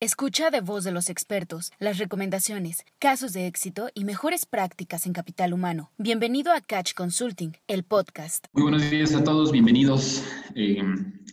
[0.00, 5.12] Escucha de voz de los expertos las recomendaciones, casos de éxito y mejores prácticas en
[5.12, 5.90] capital humano.
[5.98, 8.46] Bienvenido a Catch Consulting, el podcast.
[8.52, 10.22] Muy buenos días a todos, bienvenidos
[10.54, 10.80] eh,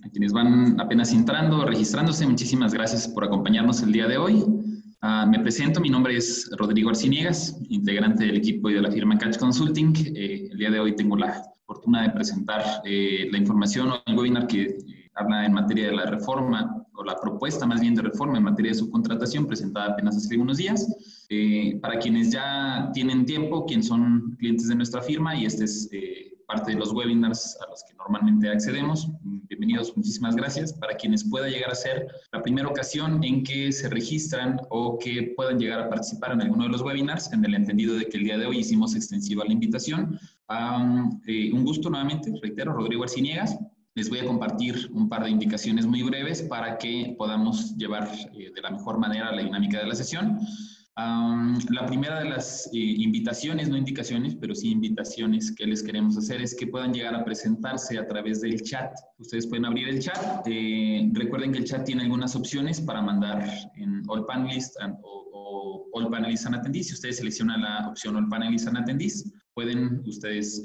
[0.04, 2.26] a quienes van apenas entrando, registrándose.
[2.26, 4.44] Muchísimas gracias por acompañarnos el día de hoy.
[5.00, 9.16] Ah, me presento, mi nombre es Rodrigo Arciniegas, integrante del equipo y de la firma
[9.20, 9.94] Catch Consulting.
[10.16, 14.18] Eh, el día de hoy tengo la fortuna de presentar eh, la información o el
[14.18, 14.76] webinar que
[15.14, 18.72] habla en materia de la reforma o la propuesta más bien de reforma en materia
[18.72, 20.88] de subcontratación presentada apenas hace unos días.
[21.30, 25.90] Eh, para quienes ya tienen tiempo, quienes son clientes de nuestra firma y este es
[25.92, 30.74] eh, parte de los webinars a los que normalmente accedemos, bienvenidos, muchísimas gracias.
[30.74, 35.34] Para quienes pueda llegar a ser la primera ocasión en que se registran o que
[35.36, 38.24] puedan llegar a participar en alguno de los webinars, en el entendido de que el
[38.24, 40.20] día de hoy hicimos extensiva la invitación.
[41.28, 43.58] Eh, un gusto nuevamente, reitero, Rodrigo Arciniegas,
[43.96, 48.52] les voy a compartir un par de indicaciones muy breves para que podamos llevar eh,
[48.54, 50.38] de la mejor manera la dinámica de la sesión.
[50.98, 56.42] la primera de las eh, invitaciones, no indicaciones, pero sí invitaciones que les queremos hacer
[56.42, 58.92] es que puedan llegar a presentarse a través del chat.
[59.18, 60.46] Ustedes pueden abrir el chat.
[60.46, 65.90] Eh, recuerden que el chat tiene algunas opciones para mandar en All Panelists o, o,
[65.94, 66.88] All Panelists and Attendees.
[66.88, 70.62] Si ustedes seleccionan la opción All Panelists and Attendees, pueden ustedes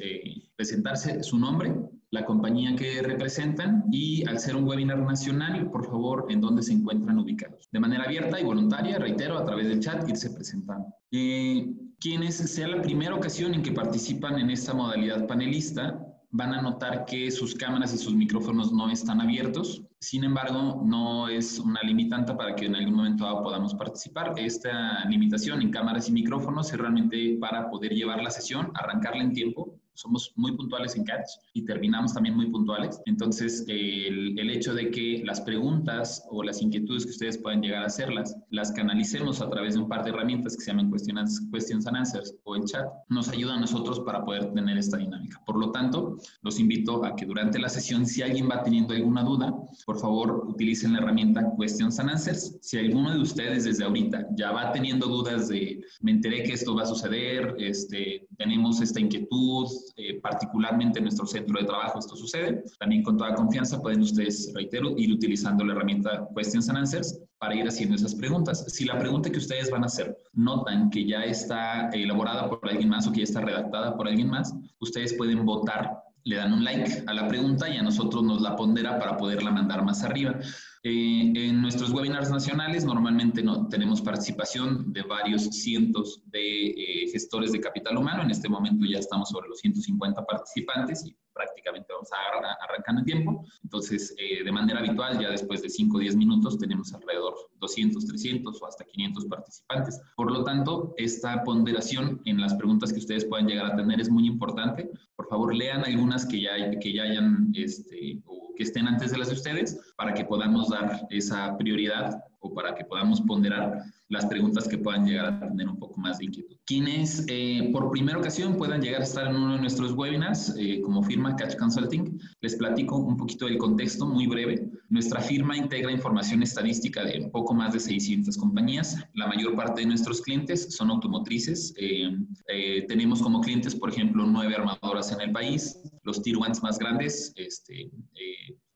[0.56, 1.72] presentarse su nombre,
[2.11, 6.72] la compañía que representan y al ser un webinar nacional, por favor, en dónde se
[6.72, 7.69] encuentran ubicados.
[7.70, 10.86] De manera abierta y voluntaria, reitero, a través del chat, irse presentando.
[11.12, 16.62] Eh, quienes sea la primera ocasión en que participan en esta modalidad panelista, van a
[16.62, 19.83] notar que sus cámaras y sus micrófonos no están abiertos.
[20.00, 24.34] Sin embargo, no es una limitante para que en algún momento podamos participar.
[24.36, 29.33] Esta limitación en cámaras y micrófonos es realmente para poder llevar la sesión, arrancarla en
[29.33, 33.01] tiempo somos muy puntuales en Catch y terminamos también muy puntuales.
[33.07, 37.83] Entonces, el, el, hecho de que las preguntas o las inquietudes que ustedes puedan llegar
[37.83, 41.49] a hacerlas, las canalicemos a través de un par de herramientas que se llaman Questions,
[41.53, 45.43] questions and Answers o el chat, nos ayuda a nosotros para poder tener esta dinámica.
[45.45, 49.23] Por lo tanto, los invito a que durante la sesión, si alguien va teniendo alguna
[49.23, 49.55] duda,
[49.87, 52.59] por favor, utilicen la herramienta Questions and Answers.
[52.62, 56.75] Si alguno de ustedes desde ahorita ya va teniendo dudas de, me enteré que esto
[56.75, 62.17] va a suceder, este, tenemos esta inquietud, eh, particularmente en nuestro centro de trabajo esto
[62.17, 62.63] sucede.
[62.79, 67.55] También con toda confianza pueden ustedes, reitero, ir utilizando la herramienta Questions and Answers para
[67.55, 68.65] ir haciendo esas preguntas.
[68.69, 72.89] Si la pregunta que ustedes van a hacer notan que ya está elaborada por alguien
[72.89, 76.65] más o que ya está redactada por alguien más, ustedes pueden votar le dan un
[76.65, 80.35] like a la pregunta y a nosotros nos la pondera para poderla mandar más arriba.
[80.83, 87.53] Eh, en nuestros webinars nacionales normalmente no, tenemos participación de varios cientos de eh, gestores
[87.53, 88.23] de capital humano.
[88.23, 93.05] En este momento ya estamos sobre los 150 participantes y prácticamente vamos a arrancando en
[93.05, 93.45] tiempo.
[93.63, 98.07] Entonces, eh, de manera habitual, ya después de 5 o 10 minutos, tenemos alrededor 200,
[98.07, 100.01] 300 o hasta 500 participantes.
[100.17, 104.09] Por lo tanto, esta ponderación en las preguntas que ustedes puedan llegar a tener es
[104.09, 104.91] muy importante.
[105.15, 108.23] Por favor, lean algunas que ya, que ya hayan este,
[108.60, 112.75] que estén antes de las de ustedes para que podamos dar esa prioridad o para
[112.75, 116.56] que podamos ponderar las preguntas que puedan llegar a tener un poco más de inquietud.
[116.66, 120.81] Quienes eh, por primera ocasión puedan llegar a estar en uno de nuestros webinars eh,
[120.82, 124.69] como firma Catch Consulting, les platico un poquito del contexto muy breve.
[124.88, 128.97] Nuestra firma integra información estadística de un poco más de 600 compañías.
[129.15, 131.72] La mayor parte de nuestros clientes son automotrices.
[131.78, 136.81] Eh, tenemos como clientes, por ejemplo, nueve armadoras en el país, los tier ones más
[136.81, 137.88] grandes, este,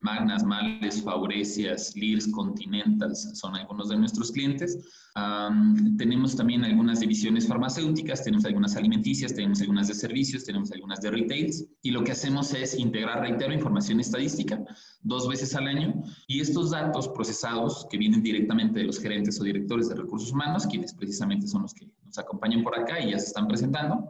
[0.05, 4.77] Magnas, Males, Faurecias, Lears, Continentals son algunos de nuestros clientes.
[5.97, 11.09] tenemos también algunas divisiones farmacéuticas, tenemos algunas alimenticias, tenemos algunas de servicios, tenemos algunas de
[11.09, 14.63] retails y lo que hacemos es integrar, reitero, información estadística
[15.01, 19.43] dos veces al año y estos datos procesados que vienen directamente de los gerentes o
[19.43, 23.17] directores de recursos humanos, quienes precisamente son los que nos acompañan por acá y ya
[23.17, 24.07] se están presentando,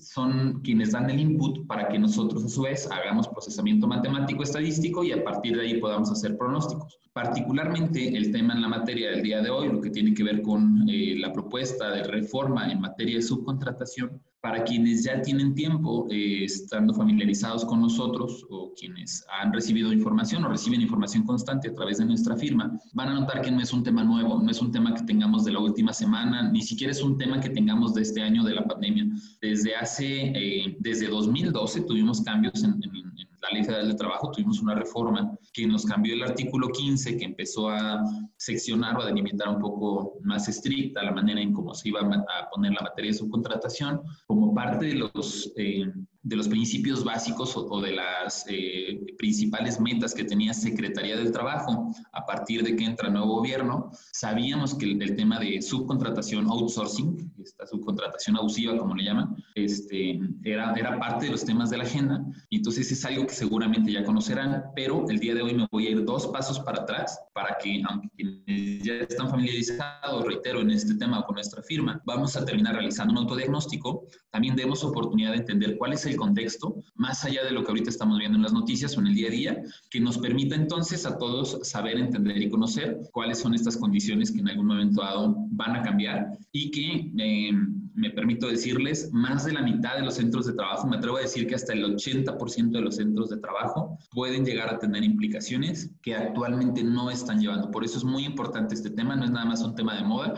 [0.00, 5.04] son quienes dan el input para que nosotros a su vez hagamos procesamiento matemático estadístico
[5.04, 6.98] y a partir de ahí podamos hacer pronósticos.
[7.12, 10.42] Particularmente el tema en la materia del día de hoy, lo que tiene que ver
[10.42, 16.06] con eh, la propuesta de reforma en materia de subcontratación, para quienes ya tienen tiempo
[16.10, 21.74] eh, estando familiarizados con nosotros o quienes han recibido información o reciben información constante a
[21.74, 24.60] través de nuestra firma, van a notar que no es un tema nuevo, no es
[24.60, 27.94] un tema que tengamos de la última semana, ni siquiera es un tema que tengamos
[27.94, 29.06] de este año de la pandemia.
[29.42, 34.30] Desde hace, eh, desde 2012 tuvimos cambios en, en, en la Ley Federal de Trabajo,
[34.30, 38.02] tuvimos una reforma que nos cambió el artículo 15, que empezó a
[38.36, 42.50] seccionar o a delimitar un poco más estricta la manera en cómo se iba a
[42.50, 44.02] poner la materia de subcontratación.
[44.26, 45.90] Como parte de los, eh,
[46.22, 51.90] de los principios básicos o, de las eh, principales metas que tenía Secretaría del Trabajo
[52.12, 53.90] a partir de que entra nuevo gobierno.
[54.12, 60.74] Sabíamos que el, tema de subcontratación, outsourcing, esta subcontratación abusiva, como le llaman, este, era,
[60.74, 62.22] era parte de los temas de la agenda.
[62.50, 65.86] Y entonces es algo que seguramente ya conocerán, pero el día de hoy me voy
[65.86, 70.70] a ir dos pasos para atrás para que, aunque quienes ya están familiarizados, reitero, en
[70.70, 74.04] este tema con nuestra firma, vamos a terminar realizando un autodiagnóstico.
[74.30, 78.18] También demos oportunidad de entender cuál es contexto, más allá de lo que ahorita estamos
[78.18, 81.18] viendo en las noticias o en el día a día, que nos permita entonces a
[81.18, 85.76] todos saber, entender y conocer cuáles son estas condiciones que en algún momento dado van
[85.76, 87.52] a cambiar y que, eh,
[87.94, 91.20] me permito decirles, más de la mitad de los centros de trabajo, me atrevo a
[91.20, 95.90] decir que hasta el 80% de los centros de trabajo pueden llegar a tener implicaciones
[96.00, 97.70] que actualmente no están llevando.
[97.70, 100.34] Por eso es muy importante este tema, no es nada más un tema de moda,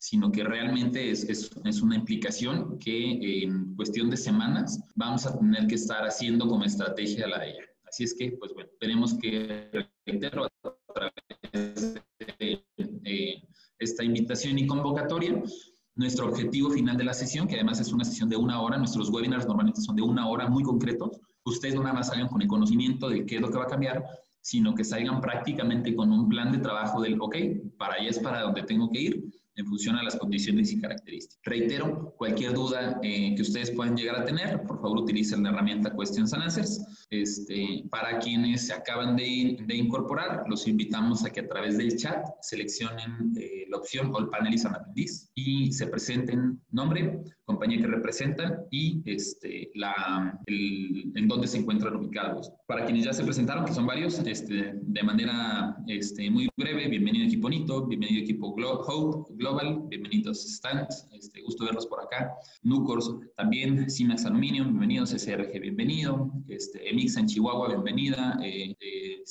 [0.00, 5.38] sino que realmente es, es, es, una implicación que en cuestión de semanas vamos a
[5.38, 7.64] tener que estar haciendo como estrategia la de ella.
[7.86, 9.68] Así es que, pues bueno, tenemos que
[10.06, 11.94] reitero a través
[12.38, 12.64] de
[13.04, 13.42] eh,
[13.78, 15.42] esta invitación y convocatoria.
[15.96, 19.10] Nuestro objetivo final de la sesión, que además es una sesión de una hora, nuestros
[19.10, 21.10] webinars normalmente son de una hora muy concretos.
[21.44, 23.68] Ustedes no nada más salgan con el conocimiento de qué es lo que va a
[23.68, 24.02] cambiar,
[24.40, 27.36] sino que salgan prácticamente con un plan de trabajo del, ok,
[27.76, 31.40] para allá es para donde tengo que ir en función a las condiciones y características.
[31.44, 35.94] Reitero, cualquier duda eh, que ustedes puedan llegar a tener, por favor utilicen la herramienta
[35.96, 36.99] Questions and Answers.
[37.10, 41.96] Este, para quienes se acaban de, de, incorporar, los invitamos a que a través del
[41.96, 47.20] chat seleccionen eh, la opción All Panelists and Attendees y se presenten nombre,
[47.50, 52.52] compañía que representan y este, la, el, en dónde se encuentran ubicados.
[52.66, 57.26] Para quienes ya se presentaron, que son varios, este, de manera este, muy breve, bienvenido
[57.26, 62.32] equipo NITO, bienvenido equipo Glo Hope Global, bienvenidos Stands, este, gusto verlos por acá.
[62.62, 69.22] Nucors también, Simax Aluminium, bienvenidos, SRG, bienvenido, este, Emixa en Chihuahua, bienvenida, eh, eh,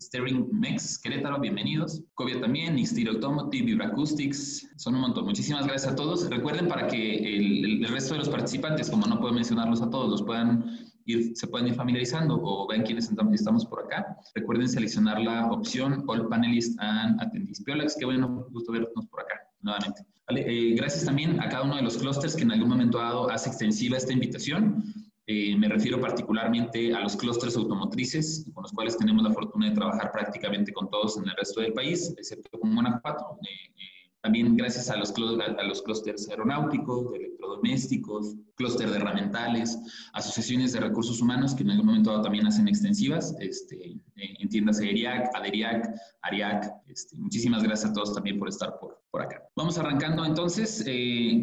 [0.00, 2.04] Sterling Mex, Querétaro, bienvenidos.
[2.14, 5.24] Covia también, Nixtir Automotive, Vibracoustics, son un montón.
[5.24, 6.30] Muchísimas gracias a todos.
[6.30, 10.08] Recuerden para que el, el, resto de los participantes, como no puedo mencionarlos a todos,
[10.08, 14.16] los puedan ir, se puedan ir familiarizando o vean quiénes estamos por acá.
[14.36, 17.60] Recuerden seleccionar la opción All Panelists and Attendees.
[17.64, 20.06] Piolax, qué bueno, gusto vernos por acá nuevamente.
[20.28, 23.28] Vale, eh, gracias también a cada uno de los clústeres que en algún momento dado
[23.30, 24.84] hace extensiva esta invitación.
[25.30, 29.74] Eh, me refiero particularmente a los clústeres automotrices, con los cuales tenemos la fortuna de
[29.74, 33.36] trabajar prácticamente con todos en el resto del país, excepto con Guanajuato.
[33.42, 39.78] Eh, eh, también gracias a los, a los clústeres aeronáuticos, de electrodomésticos, clúster de herramientales,
[40.14, 45.28] asociaciones de recursos humanos que en algún momento también hacen extensivas, este, en tiendas ERIAC,
[45.34, 46.72] ADERIAC, ARIAC.
[46.86, 49.42] Este, muchísimas gracias a todos también por estar por, por acá.
[49.54, 50.82] Vamos arrancando entonces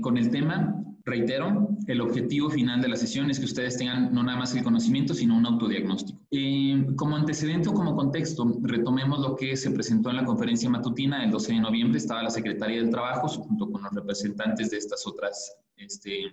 [0.02, 4.24] con el tema Reitero, el objetivo final de la sesión es que ustedes tengan no
[4.24, 6.20] nada más el conocimiento, sino un autodiagnóstico.
[6.32, 11.24] Eh, como antecedente o como contexto, retomemos lo que se presentó en la conferencia matutina
[11.24, 12.00] el 12 de noviembre.
[12.00, 16.32] Estaba la Secretaría del Trabajo junto con los representantes de estas otras este, eh,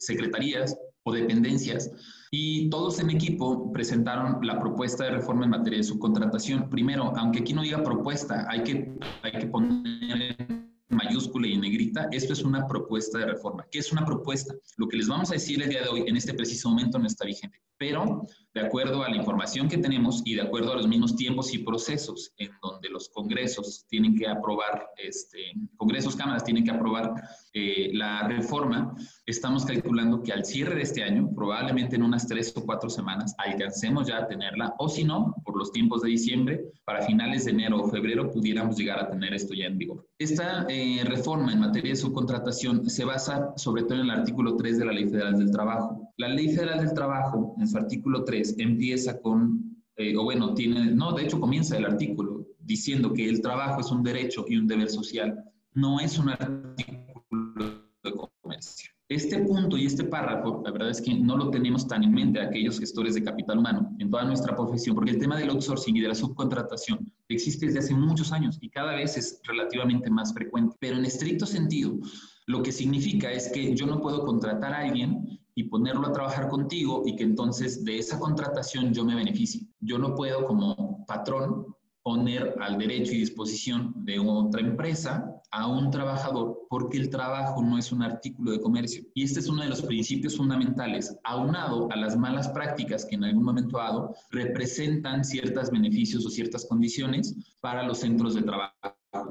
[0.00, 1.92] secretarías o dependencias
[2.32, 6.68] y todos en equipo presentaron la propuesta de reforma en materia de subcontratación.
[6.70, 12.08] Primero, aunque aquí no diga propuesta, hay que, hay que poner mayúscula y en negrita,
[12.12, 13.66] esto es una propuesta de reforma.
[13.70, 14.54] ¿Qué es una propuesta?
[14.76, 17.06] Lo que les vamos a decir el día de hoy, en este preciso momento, no
[17.06, 20.86] está vigente, pero de acuerdo a la información que tenemos y de acuerdo a los
[20.86, 26.64] mismos tiempos y procesos en donde los congresos tienen que aprobar, este, congresos, cámaras tienen
[26.64, 27.14] que aprobar
[27.54, 28.94] eh, la reforma,
[29.26, 33.34] estamos calculando que al cierre de este año, probablemente en unas tres o cuatro semanas,
[33.38, 37.52] alcancemos ya a tenerla, o si no, por los tiempos de diciembre, para finales de
[37.52, 40.06] enero o febrero pudiéramos llegar a tener esto ya en vigor.
[40.18, 44.78] Esta eh, reforma en materia de subcontratación se basa sobre todo en el artículo 3
[44.78, 46.12] de la Ley Federal del Trabajo.
[46.16, 50.92] La Ley Federal del Trabajo, en su artículo 3, empieza con, eh, o bueno, tiene,
[50.92, 54.66] no, de hecho comienza el artículo diciendo que el trabajo es un derecho y un
[54.66, 58.12] deber social, no es un artículo de
[58.42, 58.90] comercio.
[59.08, 62.40] Este punto y este párrafo, la verdad es que no lo tenemos tan en mente
[62.40, 66.00] aquellos gestores de capital humano en toda nuestra profesión, porque el tema del outsourcing y
[66.00, 70.76] de la subcontratación existe desde hace muchos años y cada vez es relativamente más frecuente.
[70.80, 71.98] Pero en estricto sentido,
[72.46, 76.48] lo que significa es que yo no puedo contratar a alguien y ponerlo a trabajar
[76.48, 79.66] contigo y que entonces de esa contratación yo me beneficie.
[79.80, 81.66] Yo no puedo como patrón
[82.02, 87.78] poner al derecho y disposición de otra empresa a un trabajador porque el trabajo no
[87.78, 89.04] es un artículo de comercio.
[89.14, 93.24] Y este es uno de los principios fundamentales, aunado a las malas prácticas que en
[93.24, 98.72] algún momento dado representan ciertos beneficios o ciertas condiciones para los centros de trabajo.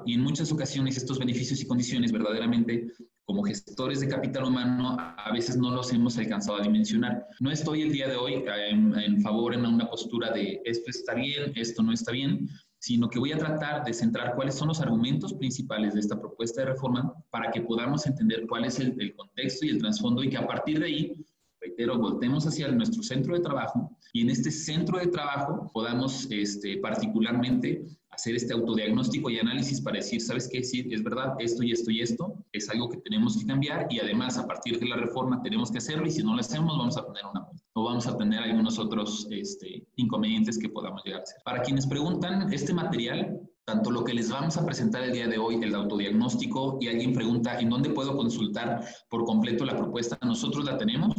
[0.05, 2.91] Y en muchas ocasiones estos beneficios y condiciones verdaderamente
[3.25, 7.25] como gestores de capital humano a veces no los hemos alcanzado a dimensionar.
[7.39, 11.15] No estoy el día de hoy en, en favor en una postura de esto está
[11.15, 12.47] bien, esto no está bien,
[12.81, 16.61] sino que voy a tratar de centrar cuáles son los argumentos principales de esta propuesta
[16.61, 20.37] de reforma para que podamos entender cuál es el, contexto y el trasfondo y que
[20.37, 21.25] a partir de ahí
[21.61, 26.77] reitero, voltemos hacia nuestro centro de trabajo y en este centro de trabajo podamos este,
[26.77, 27.85] particularmente
[28.21, 30.63] hacer este autodiagnóstico y análisis para decir, ¿sabes qué?
[30.63, 33.99] Sí, es verdad, esto y esto y esto es algo que tenemos que cambiar y
[33.99, 36.97] además a partir de la reforma tenemos que hacerlo y si no lo hacemos vamos
[36.97, 41.23] a tener una o vamos a tener algunos otros este, inconvenientes que podamos llegar a
[41.23, 41.41] hacer.
[41.43, 45.39] Para quienes preguntan, este material, tanto lo que les vamos a presentar el día de
[45.39, 50.19] hoy, el autodiagnóstico, y alguien pregunta, ¿en dónde puedo consultar por completo la propuesta?
[50.21, 51.15] Nosotros la tenemos.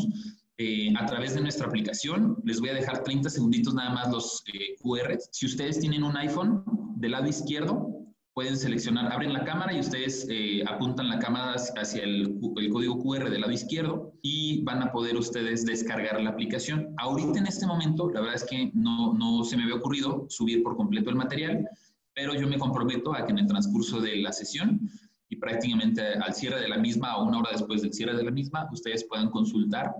[0.58, 2.36] Eh, a través de nuestra aplicación.
[2.44, 5.30] Les voy a dejar 30 segunditos nada más los eh, QRs.
[5.32, 6.62] Si ustedes tienen un iPhone,
[6.96, 7.88] del lado izquierdo
[8.34, 12.98] pueden seleccionar, abren la cámara y ustedes eh, apuntan la cámara hacia el, el, código
[12.98, 16.94] QR del lado izquierdo y van a poder ustedes descargar la aplicación.
[16.96, 20.62] Ahorita en este momento, la verdad es que no, no se me había ocurrido subir
[20.62, 21.68] por completo el material,
[22.14, 24.80] pero yo me comprometo a que en el transcurso de la sesión
[25.28, 28.30] y prácticamente al cierre de la misma o una hora después del cierre de la
[28.30, 29.92] misma, ustedes puedan consultar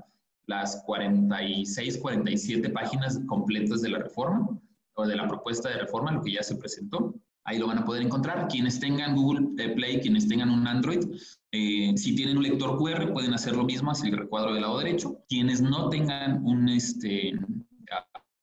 [0.47, 4.49] las 46, 47 páginas completas de la reforma
[4.95, 7.15] o de la propuesta de reforma, lo que ya se presentó.
[7.45, 8.49] Ahí lo van a poder encontrar.
[8.49, 11.05] Quienes tengan Google Play, quienes tengan un Android,
[11.51, 14.79] eh, si tienen un lector QR, pueden hacer lo mismo hacia el recuadro del lado
[14.79, 15.19] derecho.
[15.29, 17.33] Quienes no tengan un, este,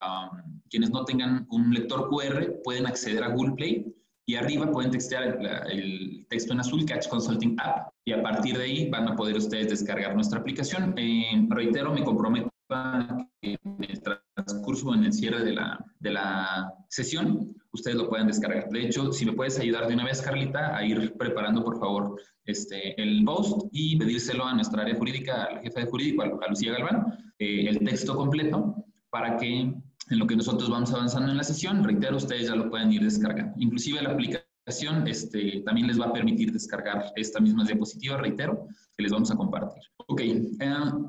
[0.01, 3.98] um, quienes no tengan un lector QR, pueden acceder a Google Play
[4.29, 5.39] y arriba pueden textear
[5.71, 9.35] el, texto en azul, Catch Consulting App, y a partir de ahí van a poder
[9.35, 10.93] ustedes descargar nuestra aplicación.
[10.97, 13.99] Eh, reitero, me comprometo a que en el
[14.35, 18.69] transcurso, en el cierre de la, de la sesión, ustedes lo puedan descargar.
[18.69, 22.21] De hecho, si me puedes ayudar de una vez, Carlita, a ir preparando, por favor,
[22.45, 26.73] este, el post y pedírselo a nuestra área jurídica, al jefe de jurídico, a, Lucía
[26.73, 28.75] Galván, eh, el texto completo,
[29.09, 29.73] para que
[30.09, 33.03] en lo que nosotros vamos avanzando en la sesión, reitero, ustedes ya lo pueden ir
[33.03, 33.53] descargando.
[33.57, 39.03] Inclusive la aplicación este, también les va a permitir descargar esta misma diapositiva, reitero, que
[39.03, 39.83] les vamos a compartir.
[40.07, 40.47] Ok, eh,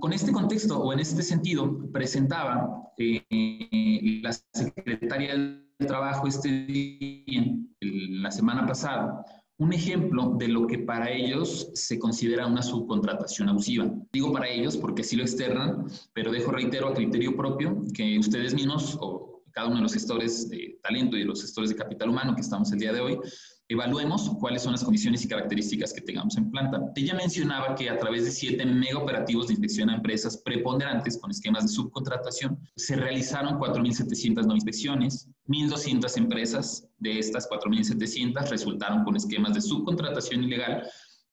[0.00, 7.56] con este contexto o en este sentido, presentaba eh, la secretaria del Trabajo este día,
[7.80, 9.24] la semana pasada,
[9.60, 13.92] un ejemplo de lo que para ellos se considera una subcontratación abusiva.
[14.10, 18.54] Digo para ellos porque sí lo externan, pero dejo, reitero, a criterio propio que ustedes
[18.54, 22.34] mismos o cada uno de los gestores de talento y los gestores de capital humano
[22.34, 23.18] que estamos el día de hoy,
[23.68, 26.80] evaluemos cuáles son las condiciones y características que tengamos en planta.
[26.96, 31.30] Ella mencionaba que a través de siete mega operativos de inspección a empresas preponderantes con
[31.30, 39.54] esquemas de subcontratación, se realizaron 4.709 inspecciones, 1.200 empresas de estas 4.700 resultaron con esquemas
[39.54, 40.88] de subcontratación ilegal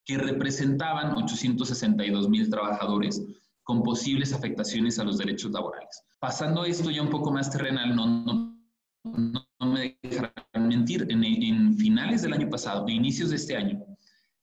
[0.06, 3.22] que representaban 862.000 trabajadores
[3.62, 6.02] con posibles afectaciones a los derechos laborales.
[6.20, 12.24] Pasando esto ya un poco más terrenal, no, no, no me dejarán mentir, en, finales
[12.24, 13.86] del año pasado, inicios de este año,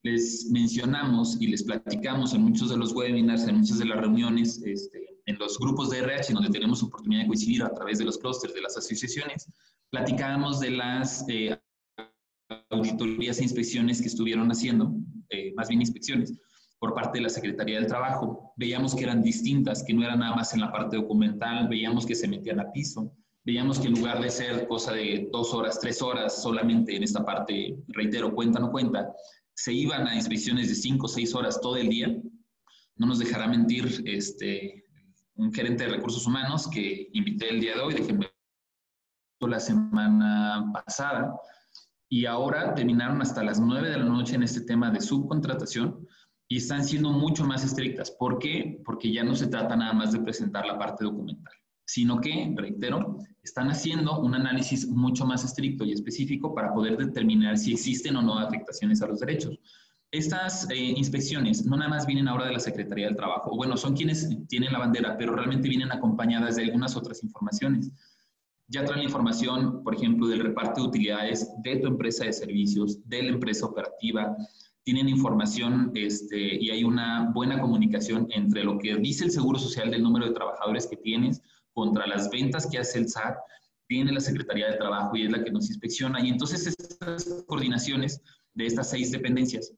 [0.04, 4.62] les mencionamos y les platicamos en muchos de los webinars, en muchas de las reuniones,
[4.64, 8.18] este, en los grupos de RH donde tenemos oportunidad de coincidir a través de los
[8.18, 9.50] clústeres de las asociaciones,
[9.90, 11.58] platicábamos de las eh,
[12.70, 14.94] auditorías e inspecciones que estuvieron haciendo,
[15.30, 16.32] eh, más bien inspecciones,
[16.78, 18.52] por parte de la Secretaría del Trabajo.
[18.56, 22.14] Veíamos que eran distintas, que no eran nada más en la parte documental, veíamos que
[22.14, 23.12] se metían a piso,
[23.44, 27.24] veíamos que en lugar de ser cosa de dos horas, tres horas solamente en esta
[27.24, 29.14] parte, reitero, cuenta no cuenta,
[29.54, 32.14] se iban a inspecciones de cinco o seis horas todo el día.
[32.96, 34.83] No nos dejará mentir este,
[35.36, 38.18] un gerente de recursos humanos que invité el día de hoy, dejé
[39.40, 41.34] la semana pasada,
[42.08, 46.06] y ahora terminaron hasta las nueve de la noche en este tema de subcontratación
[46.48, 48.10] y están siendo mucho más estrictas.
[48.12, 48.80] ¿Por qué?
[48.84, 51.52] Porque ya no se trata nada más de presentar la parte documental
[51.86, 57.58] sino que, reitero, están haciendo un análisis mucho más estricto y específico para poder determinar
[57.58, 59.58] si existen o no afectaciones a los derechos.
[60.14, 63.96] Estas eh, inspecciones no nada más vienen ahora de la Secretaría del Trabajo, bueno, son
[63.96, 67.90] quienes tienen la bandera, pero realmente vienen acompañadas de algunas otras informaciones.
[68.68, 73.00] Ya traen la información, por ejemplo, del reparto de utilidades de tu empresa de servicios,
[73.08, 74.36] de la empresa operativa,
[74.84, 79.90] tienen información este, y hay una buena comunicación entre lo que dice el Seguro Social
[79.90, 81.42] del número de trabajadores que tienes,
[81.72, 83.36] contra las ventas que hace el SAT,
[83.88, 86.24] viene la Secretaría de Trabajo y es la que nos inspecciona.
[86.24, 89.74] Y entonces estas coordinaciones de estas seis dependencias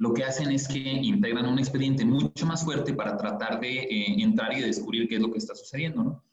[0.00, 4.22] lo que hacen es que integran un expediente mucho más fuerte para tratar de eh,
[4.22, 6.02] entrar y descubrir qué es lo que está sucediendo.
[6.02, 6.24] ¿no?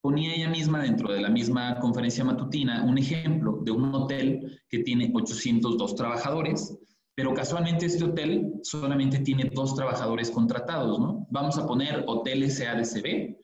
[0.00, 4.84] Ponía ella misma dentro de la misma conferencia matutina un ejemplo de un hotel que
[4.84, 6.78] tiene 802 trabajadores
[7.16, 11.26] Pero casualmente este hotel solamente tiene dos trabajadores contratados, ¿no?
[11.28, 13.36] Vamos a poner hotel SADCB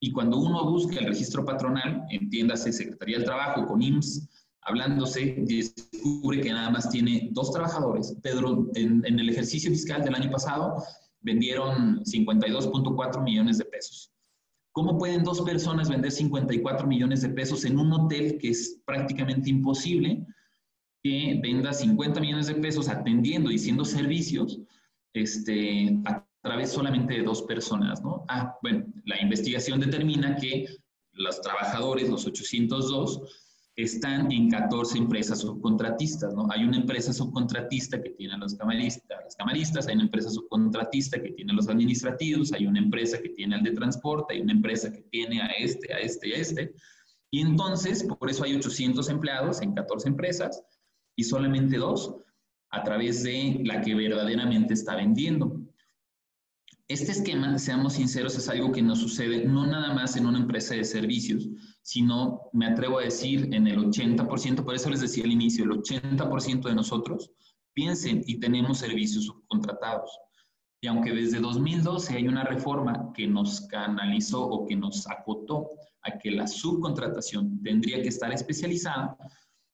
[0.00, 4.28] y cuando uno busca el registro patronal, entiéndase Secretaría del Trabajo con IMSS,
[4.64, 8.16] hablándose, descubre que nada más tiene dos trabajadores.
[8.22, 10.82] Pedro, en, en el ejercicio fiscal del año pasado,
[11.20, 14.12] vendieron 52.4 millones de pesos.
[14.72, 19.48] ¿Cómo pueden dos personas vender 54 millones de pesos en un hotel que es prácticamente
[19.48, 20.26] imposible
[21.02, 24.58] que venda 50 millones de pesos atendiendo y siendo servicios
[25.12, 28.02] este, a través solamente de dos personas?
[28.02, 28.24] ¿no?
[28.28, 30.66] Ah, bueno, la investigación determina que
[31.12, 33.43] los trabajadores, los 802,
[33.76, 36.46] están en 14 empresas subcontratistas, ¿no?
[36.50, 41.20] Hay una empresa subcontratista que tiene a los camaristas, las camaristas, hay una empresa subcontratista
[41.20, 44.52] que tiene a los administrativos, hay una empresa que tiene al de transporte, hay una
[44.52, 46.74] empresa que tiene a este, a este y a este.
[47.30, 50.62] Y entonces, por eso hay 800 empleados en 14 empresas
[51.16, 52.14] y solamente dos
[52.70, 55.60] a través de la que verdaderamente está vendiendo.
[56.86, 60.74] Este esquema, seamos sinceros, es algo que nos sucede no nada más en una empresa
[60.74, 61.48] de servicios,
[61.80, 65.70] sino, me atrevo a decir, en el 80%, por eso les decía al inicio, el
[65.70, 67.30] 80% de nosotros
[67.72, 70.10] piensen y tenemos servicios subcontratados.
[70.82, 75.70] Y aunque desde 2012 hay una reforma que nos canalizó o que nos acotó
[76.02, 79.16] a que la subcontratación tendría que estar especializada,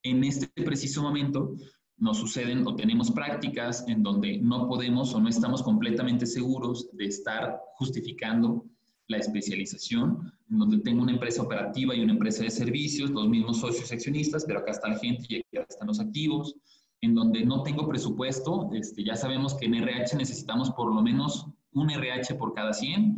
[0.05, 1.57] en este preciso momento
[2.01, 7.05] nos suceden o tenemos prácticas en donde no podemos o no estamos completamente seguros de
[7.05, 8.65] estar justificando
[9.07, 13.61] la especialización, en donde tengo una empresa operativa y una empresa de servicios, los mismos
[13.61, 16.57] socios accionistas, pero acá está la gente y acá están los activos,
[17.03, 21.47] en donde no tengo presupuesto, este, ya sabemos que en RH necesitamos por lo menos
[21.73, 23.17] un RH por cada 100,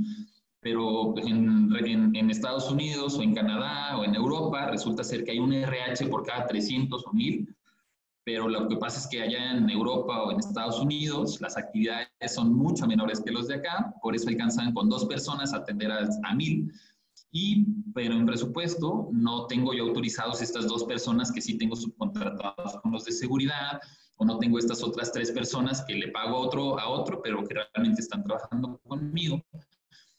[0.60, 5.32] pero en, en, en, Estados Unidos o en Canadá o en Europa resulta ser que
[5.32, 7.54] hay un RH por cada 300 o 1000
[8.24, 12.08] pero lo que pasa es que allá en Europa o en Estados Unidos las actividades
[12.28, 15.90] son mucho menores que los de acá, por eso alcanzan con dos personas a atender
[15.90, 16.72] a, mil.
[17.32, 22.76] Y, pero en presupuesto no tengo yo autorizados estas dos personas que sí tengo subcontratados
[22.82, 23.80] con los de seguridad,
[24.16, 27.42] o no tengo estas otras tres personas que le pago a otro, a otro, pero
[27.44, 29.42] que realmente están trabajando conmigo.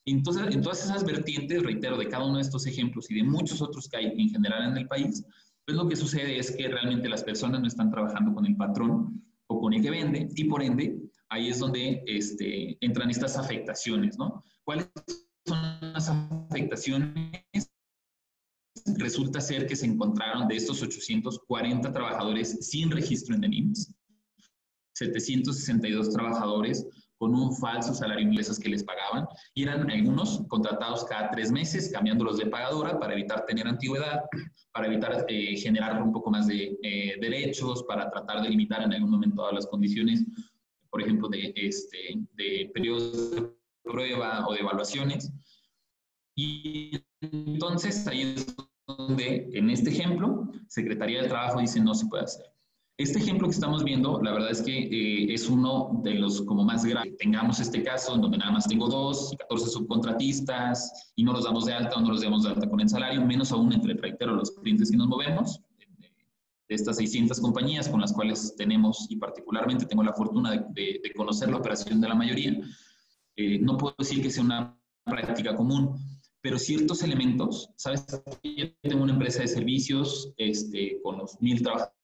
[0.06, 3.62] Entonces, en todas esas vertientes, reitero, de cada uno de estos ejemplos y de muchos
[3.62, 5.24] otros que hay en general en el país,
[5.66, 9.24] pues lo que sucede es que realmente las personas no están trabajando con el patrón
[9.48, 11.00] o con el que vende y por ende
[11.30, 14.44] ahí es donde este, entran estas afectaciones, ¿no?
[14.64, 14.90] ¿Cuáles
[15.46, 15.58] son
[15.94, 17.72] las afectaciones?
[18.98, 23.96] Resulta ser que se encontraron de estos 840 trabajadores sin registro en el IMSS,
[24.96, 26.86] 762 trabajadores
[27.24, 31.90] con un falso salario inglés que les pagaban y eran algunos contratados cada tres meses,
[31.90, 34.26] cambiándolos de pagadora para evitar tener antigüedad,
[34.74, 38.92] para evitar eh, generar un poco más de eh, derechos, para tratar de limitar en
[38.92, 40.26] algún momento todas las condiciones,
[40.90, 41.98] por ejemplo, de, este,
[42.34, 43.50] de periodos de
[43.86, 45.32] prueba o de evaluaciones.
[46.36, 48.54] Y entonces ahí es
[48.86, 52.53] donde, en este ejemplo, Secretaría del Trabajo dice no se puede hacer.
[52.98, 56.64] Este ejemplo que estamos viendo, la verdad es que eh, es uno de los como
[56.64, 57.18] más graves.
[57.18, 61.66] Tengamos este caso en donde nada más tengo dos, 14 subcontratistas y no los damos
[61.66, 64.36] de alta o no los damos de alta con el salario, menos aún entre, reitero,
[64.36, 65.60] los clientes que nos movemos,
[65.98, 66.12] de,
[66.70, 71.58] estas 600 compañías con las cuales tenemos, y particularmente tengo la fortuna de, conocer la
[71.58, 72.62] operación de la mayoría,
[73.36, 75.98] eh, no puedo decir que sea una práctica común,
[76.42, 78.06] pero ciertos elementos, ¿sabes?
[78.44, 82.04] Yo tengo una empresa de servicios este, con los mil trabajadores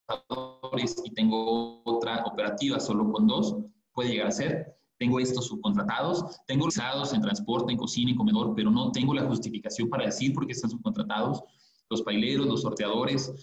[1.04, 3.58] y tengo otra operativa solo con dos,
[3.94, 4.76] puede llegar a ser.
[4.98, 9.24] Tengo estos subcontratados, tengo utilizados en transporte, en cocina, en comedor, pero no tengo la
[9.24, 11.42] justificación para decir por qué están subcontratados.
[11.90, 13.34] Los paileros, los sorteadores,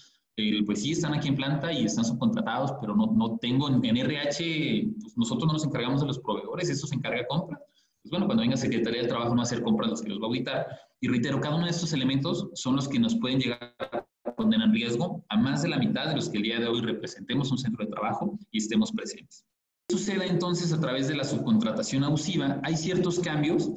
[0.67, 4.93] pues sí están aquí en planta y están subcontratados, pero no, no tengo en, RH,
[5.01, 7.59] pues nosotros no nos encargamos de los proveedores, eso se encarga compra.
[8.03, 10.21] Pues bueno, cuando venga Secretaría del Trabajo no va a hacer compras los que los
[10.21, 10.67] va a auditar.
[11.01, 14.06] Y reitero, cada uno de estos elementos son los que nos pueden llegar
[14.37, 16.81] poner en riesgo a más de la mitad de los que el día de hoy
[16.81, 19.45] representemos un centro de trabajo y estemos presentes.
[19.89, 22.61] ¿Qué sucede entonces a través de la subcontratación abusiva?
[22.63, 23.71] Hay ciertos cambios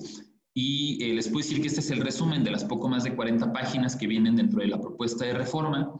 [0.54, 3.16] y eh, les puedo decir que este es el resumen de las poco más de
[3.16, 5.92] 40 páginas que vienen dentro de la propuesta de reforma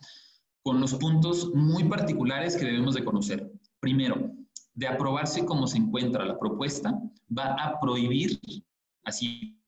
[0.64, 3.52] con los puntos muy particulares que debemos de conocer.
[3.80, 4.32] Primero,
[4.74, 7.00] de aprobarse como se encuentra la propuesta,
[7.36, 8.40] va a prohibir,
[9.04, 9.62] así,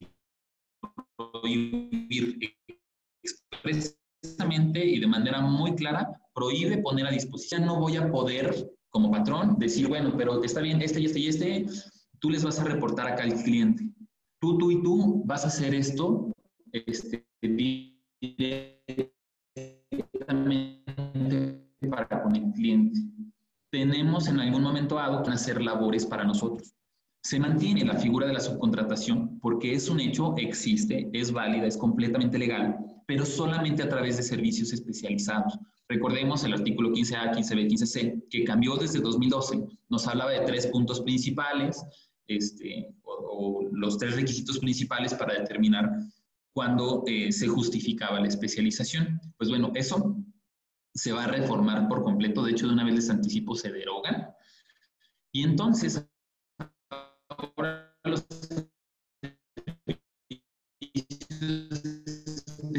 [1.16, 2.58] prohibir
[4.74, 7.66] y de manera muy clara prohíbe poner a disposición.
[7.66, 8.56] No voy a poder,
[8.90, 11.66] como patrón, decir, bueno, pero está bien, este y este y este,
[12.20, 13.90] tú les vas a reportar acá al cliente.
[14.40, 16.32] Tú, tú y tú vas a hacer esto
[16.72, 18.92] este, directamente
[21.90, 23.00] para con el cliente.
[23.72, 26.74] tenemos en algún momento dado que hacer labores para nosotros.
[27.24, 31.78] Se mantiene la figura de la subcontratación porque es un hecho, existe, es válida, es
[31.78, 35.60] completamente legal, pero solamente a través de servicios especializados.
[35.90, 39.68] Recordemos el artículo 15A, 15B, 15C, que cambió desde 2012.
[39.90, 41.84] Nos hablaba de tres puntos principales,
[42.28, 45.92] este, o, los tres requisitos principales para determinar
[46.54, 49.20] cuándo eh, se justificaba la especialización.
[49.38, 50.16] Pues bueno, eso
[50.94, 52.46] se va a reformar por completo.
[52.46, 54.30] De hecho, de una vez les anticipo, se derogan.
[55.34, 56.08] Y entonces,
[57.28, 58.26] ahora los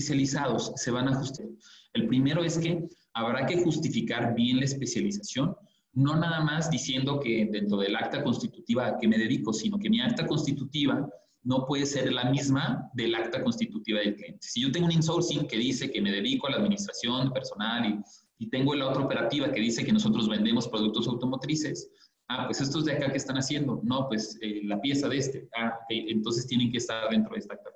[0.02, 1.46] especializados se van a ajustar.
[1.94, 5.54] El primero es que habrá que justificar bien la especialización,
[5.94, 9.90] no nada más diciendo que dentro del acta constitutiva a que me dedico, sino que
[9.90, 11.08] mi acta constitutiva
[11.44, 14.38] no puede ser la misma del acta constitutiva del cliente.
[14.40, 18.44] Si yo tengo un insourcing que dice que me dedico a la administración personal y,
[18.44, 21.90] y tengo la otra operativa que dice que nosotros vendemos productos automotrices,
[22.28, 25.48] ah, pues estos de acá que están haciendo, no, pues eh, la pieza de este,
[25.58, 27.70] ah, entonces tienen que estar dentro de esta acta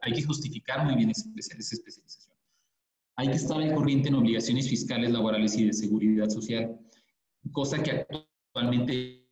[0.00, 2.34] Hay que justificar muy bien esa, especialización.
[3.16, 6.78] Hay que estar al corriente en obligaciones fiscales, laborales y de seguridad social,
[7.52, 9.28] cosa que actualmente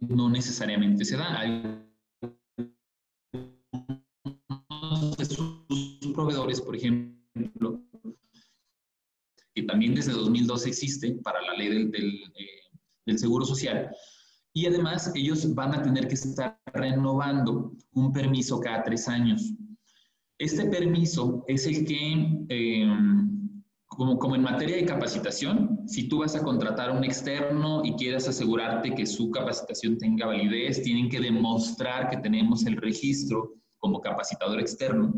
[0.00, 1.38] no necesariamente se da.
[1.40, 1.86] Hay
[5.16, 7.82] de sus proveedores, por ejemplo,
[9.54, 11.94] que también desde 2012 existe para la ley del,
[12.34, 12.48] eh,
[13.06, 13.90] del, Seguro Social,
[14.56, 19.52] y además ellos van a tener que estar renovando un permiso cada tres años.
[20.38, 22.88] Este permiso es el que, eh,
[23.84, 27.96] como, como en materia de capacitación, si tú vas a contratar a un externo y
[27.96, 34.00] quieres asegurarte que su capacitación tenga validez, tienen que demostrar que tenemos el registro como
[34.00, 35.12] capacitador externo.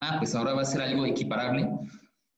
[0.00, 1.68] Ah, pues ahora va a ser algo equiparable.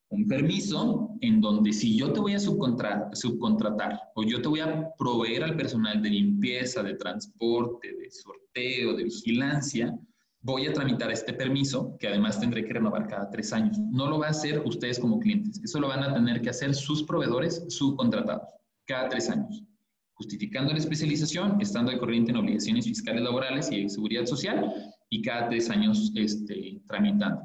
[0.08, 4.88] Un permiso en donde si yo te voy a subcontratar, o yo te voy a
[4.98, 9.98] proveer al personal de limpieza, de transporte, de sorteo, de vigilancia,
[10.40, 13.78] voy a tramitar este permiso que además tendré que renovar cada tres años.
[13.78, 16.74] No lo va a hacer ustedes como clientes, eso lo van a tener que hacer
[16.74, 18.48] sus proveedores subcontratados
[18.86, 19.66] cada tres años
[20.16, 24.74] justificando la especialización, estando de corriente en obligaciones fiscales laborales y de seguridad social,
[25.10, 27.42] y cada tres años este, tramitando.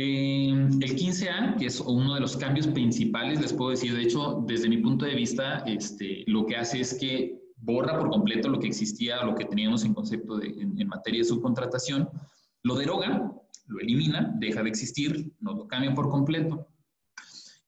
[0.00, 4.44] Eh, el 15A, que es uno de los cambios principales, les puedo decir, de hecho,
[4.46, 8.60] desde mi punto de vista, este, lo que hace es que borra por completo lo
[8.60, 12.08] que existía, lo que teníamos en concepto de, en, materia de subcontratación,
[12.62, 13.32] lo deroga,
[13.66, 16.68] lo elimina, deja de existir, no lo cambia por completo.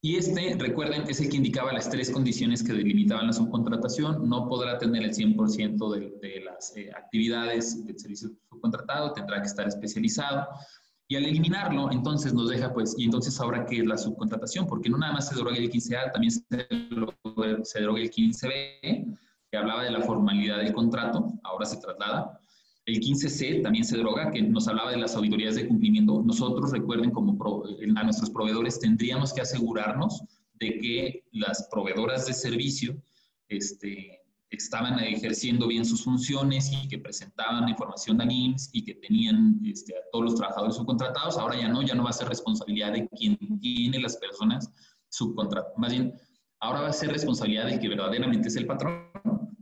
[0.01, 4.27] Y este, recuerden, es el que indicaba las tres condiciones que delimitaban la subcontratación.
[4.29, 9.49] No podrá tener el 100% de, de, las eh, actividades del servicio subcontratado, tendrá que
[9.49, 10.47] estar especializado.
[11.11, 14.89] Y al eliminarlo, entonces nos deja, pues, y entonces ahora qué es la subcontratación, porque
[14.89, 16.45] no nada más se deroga el 15A, también se,
[17.81, 19.19] deroga el 15B,
[19.51, 22.39] que hablaba de la formalidad del contrato, ahora se traslada.
[22.87, 26.23] El 15C también se deroga, que nos hablaba de las auditorías de cumplimiento.
[26.23, 27.37] Nosotros, recuerden, como
[27.97, 30.23] a nuestros proveedores, tendríamos que asegurarnos
[30.61, 32.95] de que las proveedoras de servicio
[33.49, 34.20] este,
[34.51, 39.95] estaban ejerciendo bien sus funciones y que presentaban información a NIMS y que tenían este,
[39.95, 41.39] a todos los trabajadores subcontratados.
[41.39, 44.71] Ahora ya no, ya no va a ser responsabilidad de quien tiene las personas
[45.09, 45.79] subcontratadas.
[45.79, 46.15] Más bien,
[46.61, 49.11] ahora va a ser responsabilidad del que verdaderamente es el patrón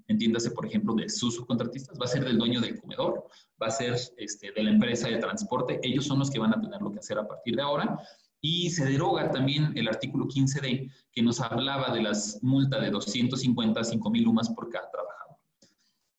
[0.08, 3.28] entiéndase, por ejemplo, de sus subcontratistas, va a ser del dueño del comedor,
[3.62, 6.60] va a ser este, de la empresa de transporte, ellos son los que van a
[6.60, 7.98] tener lo que hacer a partir de ahora.
[8.40, 13.80] Y se deroga también el artículo 15D, que nos hablaba de las multas de 250
[13.80, 15.36] a 5 mil UMAS por cada trabajador.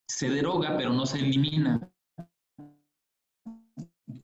[0.08, 1.89] Se deroga, pero no se elimina.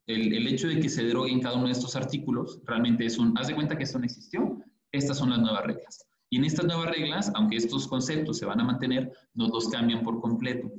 [0.08, 3.36] El, el, hecho de que se deroguen cada uno de estos artículos realmente es un,
[3.38, 4.60] haz de cuenta que esto no existió,
[4.92, 6.06] estas son las nuevas reglas.
[6.30, 10.04] Y en estas nuevas reglas, aunque estos conceptos se van a mantener, no los cambian
[10.04, 10.72] por completo.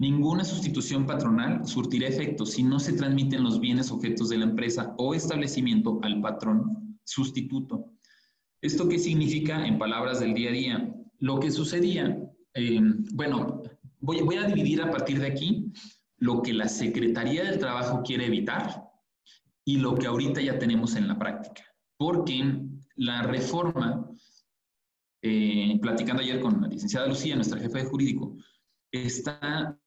[0.00, 4.94] Ninguna sustitución patronal surtirá efecto si no se transmiten los bienes objetos de la empresa
[4.96, 7.84] o establecimiento al patrón sustituto.
[8.62, 10.94] ¿Esto qué significa en palabras del día a día?
[11.18, 12.18] Lo que sucedía,
[12.54, 12.80] eh,
[13.12, 13.62] bueno,
[13.98, 15.70] voy, voy a dividir a partir de aquí
[16.16, 18.82] lo que la Secretaría del Trabajo quiere evitar
[19.66, 21.62] y lo que ahorita ya tenemos en la práctica.
[21.98, 22.58] Porque
[22.96, 24.10] la reforma,
[25.20, 28.38] eh, platicando ayer con la licenciada Lucía, nuestra jefa de jurídico,
[28.90, 29.78] está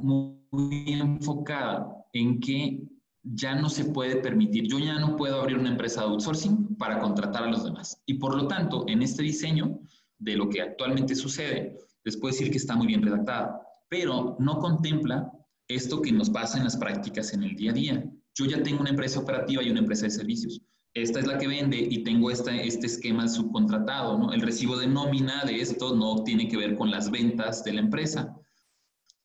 [0.00, 2.82] muy enfocada en que
[3.22, 7.00] ya no se puede permitir, yo ya no puedo abrir una empresa de outsourcing para
[7.00, 8.00] contratar a los demás.
[8.06, 9.78] Y por lo tanto, en este diseño
[10.18, 14.58] de lo que actualmente sucede, les puedo decir que está muy bien redactada, pero no
[14.58, 15.30] contempla
[15.68, 18.12] esto que nos pasa en las prácticas en el día a día.
[18.34, 20.62] Yo ya tengo una empresa operativa y una empresa de servicios
[20.94, 24.32] esta es la que vende y tengo este, este esquema subcontratado, ¿no?
[24.32, 27.80] El recibo de nómina de esto no tiene que ver con las ventas de la
[27.80, 28.36] empresa.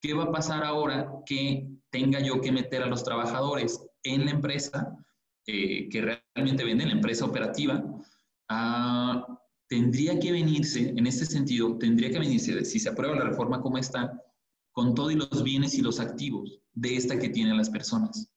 [0.05, 4.31] ¿Qué va a pasar ahora que tenga yo que meter a los trabajadores en la
[4.31, 4.95] empresa,
[5.47, 7.83] eh, que realmente vende la empresa operativa?
[8.47, 9.25] Ah,
[9.67, 13.79] tendría que venirse, en este sentido, tendría que venirse, si se aprueba la reforma como
[13.79, 14.15] está,
[14.73, 18.31] con todos los bienes y los activos de esta que tienen las personas.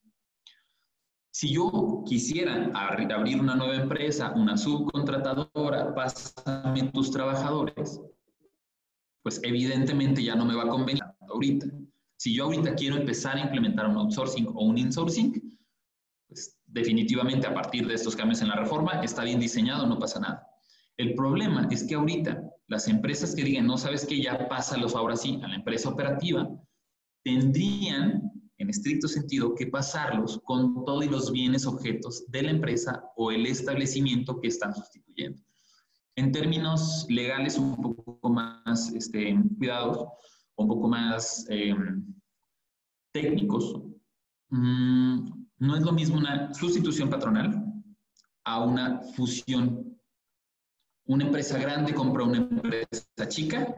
[1.29, 8.01] Si yo quisiera abrir una nueva empresa, una subcontratadora, pásame tus trabajadores,
[9.21, 11.67] pues evidentemente ya no me va a convenir ahorita.
[12.17, 15.57] Si yo ahorita quiero empezar a implementar un outsourcing o un insourcing,
[16.27, 20.19] pues definitivamente a partir de estos cambios en la reforma está bien diseñado, no pasa
[20.19, 20.47] nada.
[20.97, 25.15] El problema es que ahorita las empresas que digan, no sabes que ya pásalos ahora
[25.15, 26.49] sí a la empresa operativa,
[27.23, 33.31] tendrían en estricto sentido, que pasarlos con todos los bienes objetos de la empresa o
[33.31, 35.41] el establecimiento que están sustituyendo.
[36.17, 40.09] En términos legales, un poco más este, cuidados,
[40.63, 41.75] un poco más eh,
[43.13, 43.81] técnicos,
[44.49, 47.63] mm, no es lo mismo una sustitución patronal
[48.45, 49.99] a una fusión.
[51.05, 53.75] Una empresa grande compra una empresa chica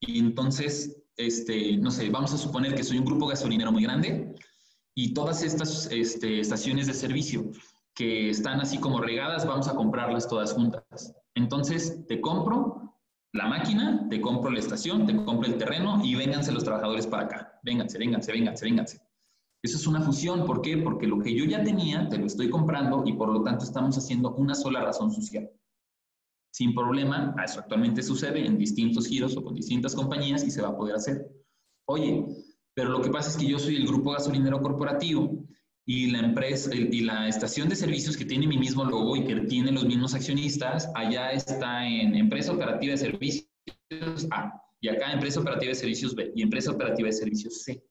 [0.00, 4.34] y entonces este, no sé, vamos a suponer que soy un grupo gasolinero muy grande
[4.94, 7.50] y todas estas este, estaciones de servicio
[7.94, 11.14] que están así como regadas, vamos a comprarlas todas juntas.
[11.34, 12.93] Entonces, te compro
[13.34, 17.24] la máquina, te compro la estación, te compro el terreno y vénganse los trabajadores para
[17.24, 17.60] acá.
[17.64, 19.00] Vénganse, vénganse, vénganse, vénganse.
[19.62, 20.46] Eso es una fusión.
[20.46, 20.78] ¿Por qué?
[20.78, 23.98] Porque lo que yo ya tenía, te lo estoy comprando y por lo tanto estamos
[23.98, 25.50] haciendo una sola razón social
[26.52, 27.34] sin problema.
[27.44, 30.94] Eso actualmente sucede en distintos giros o con distintas compañías y se va a poder
[30.94, 31.28] hacer.
[31.86, 32.24] Oye,
[32.72, 35.44] pero lo que pasa es que yo soy el grupo gasolinero corporativo
[35.86, 39.34] y la empresa y la estación de servicios que tiene mi mismo logo y que
[39.42, 43.48] tiene los mismos accionistas, allá está en empresa operativa de servicios
[44.30, 47.82] A y acá empresa operativa de servicios B y empresa operativa de servicios C.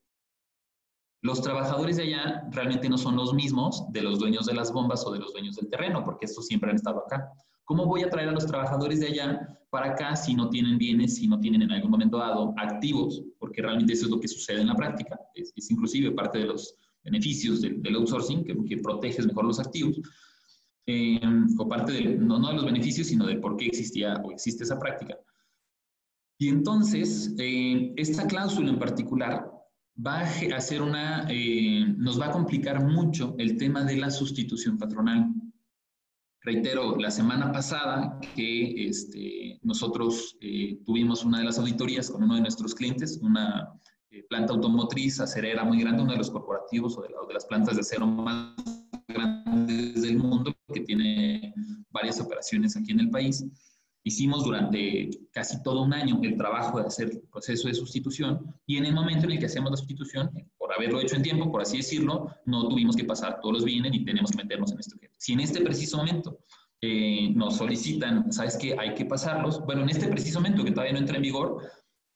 [1.22, 5.06] Los trabajadores de allá realmente no son los mismos de los dueños de las bombas
[5.06, 7.32] o de los dueños del terreno, porque estos siempre han estado acá.
[7.64, 11.16] ¿Cómo voy a traer a los trabajadores de allá para acá si no tienen bienes,
[11.16, 13.24] si no tienen en algún momento dado activos?
[13.38, 15.18] Porque realmente eso es lo que sucede en la práctica.
[15.34, 20.00] Es, inclusive parte de los beneficios del, outsourcing, que, que, proteges mejor los activos.
[20.86, 21.20] Eh,
[21.58, 24.64] o parte de, no, no, de los beneficios, sino de por qué existía o existe
[24.64, 25.16] esa práctica.
[26.38, 29.50] Y entonces, eh, esta cláusula en particular
[30.04, 34.76] va a hacer una, eh, nos va a complicar mucho el tema de la sustitución
[34.76, 35.32] patronal.
[36.40, 42.34] Reitero, la semana pasada que este, nosotros eh, tuvimos una de las auditorías con uno
[42.34, 43.72] de nuestros clientes, una
[44.14, 47.80] eh, planta automotriz acerera muy grande, uno de los corporativos o de, las plantas de
[47.80, 48.54] acero más
[49.08, 51.52] grandes del mundo, que tiene
[51.90, 53.44] varias operaciones aquí en el país.
[54.04, 58.76] Hicimos durante casi todo un año el trabajo de hacer el proceso de sustitución y
[58.76, 61.62] en el momento en el que hacemos la sustitución, por haberlo hecho en tiempo, por
[61.62, 65.14] así decirlo, no tuvimos que pasar todos los bienes y tenemos que meternos en objeto.
[65.18, 66.38] Si en este preciso momento
[66.80, 68.76] eh, nos solicitan, ¿sabes qué?
[68.78, 69.64] Hay que pasarlos.
[69.64, 71.62] Bueno, en este preciso momento que todavía no entra en vigor,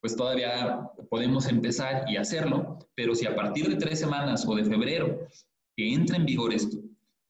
[0.01, 4.65] pues todavía podemos empezar y hacerlo, pero si a partir de tres semanas o de
[4.65, 5.19] febrero
[5.77, 6.79] que entra en vigor esto,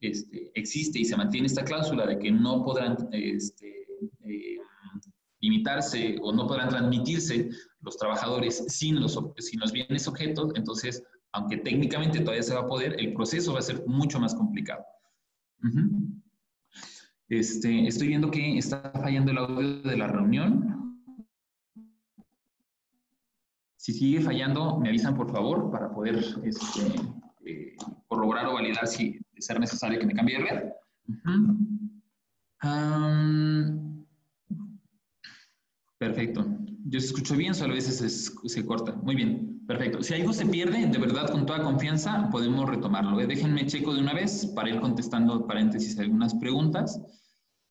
[0.01, 3.87] este, existe y se mantiene esta cláusula de que no podrán este,
[4.25, 4.59] eh,
[5.41, 7.49] limitarse o no podrán transmitirse
[7.81, 9.19] los trabajadores sin los,
[9.73, 11.03] bienes objetos, entonces,
[11.33, 14.85] aunque técnicamente todavía se va a poder, el proceso va a ser mucho más complicado.
[17.29, 20.78] este, estoy viendo que está fallando el audio de la reunión.
[23.79, 26.81] Si sigue fallando, me avisan por favor para poder este,
[27.47, 27.77] eh,
[28.09, 30.73] corroborar o validar si es ser necesario que me cambie de red.
[35.99, 36.45] Perfecto.
[36.87, 38.97] Yo se escucho bien, solo a veces se, corta.
[38.97, 40.03] Muy bien, perfecto.
[40.03, 43.21] Si algo se pierde, de verdad, con toda confianza, podemos retomarlo.
[43.21, 43.29] ¿eh?
[43.29, 47.01] Déjenme checo de una vez para ir contestando paréntesis algunas preguntas.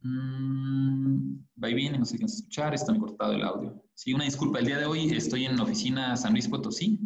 [0.01, 3.83] Mm, va y viene, no sé qué escuchar, está muy cortado el audio.
[3.93, 6.99] Sí, una disculpa, el día de hoy estoy en la oficina San Luis Potosí.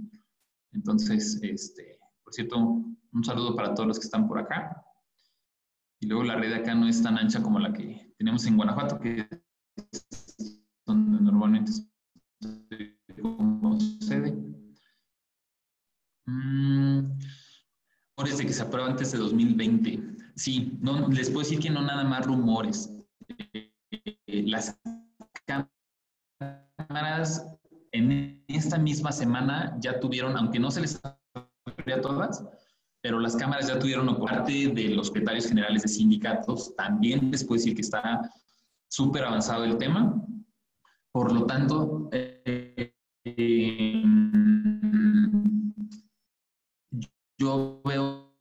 [0.73, 4.83] Entonces, este, por cierto, un saludo para todos los que están por acá.
[5.99, 8.99] Y luego la red acá no es tan ancha como la que tenemos en Guanajuato,
[8.99, 9.27] que
[9.91, 11.71] es donde normalmente
[13.79, 14.31] sucede.
[16.25, 17.19] Mm,
[18.17, 20.20] rumores de que se aprueba antes de 2020.
[20.35, 20.77] Sí,
[21.09, 22.93] les puedo decir que no nada más rumores.
[23.27, 24.79] Eh, las
[26.87, 27.45] cámaras
[27.91, 31.17] en esta misma semana ya tuvieron, aunque no se les a
[32.01, 32.45] todas,
[33.01, 36.75] pero las cámaras ya tuvieron parte de los secretarios generales de sindicatos.
[36.75, 38.21] También les puedo decir que está
[38.87, 40.23] súper avanzado el tema.
[41.11, 42.93] Por lo tanto, eh,
[47.37, 48.33] yo veo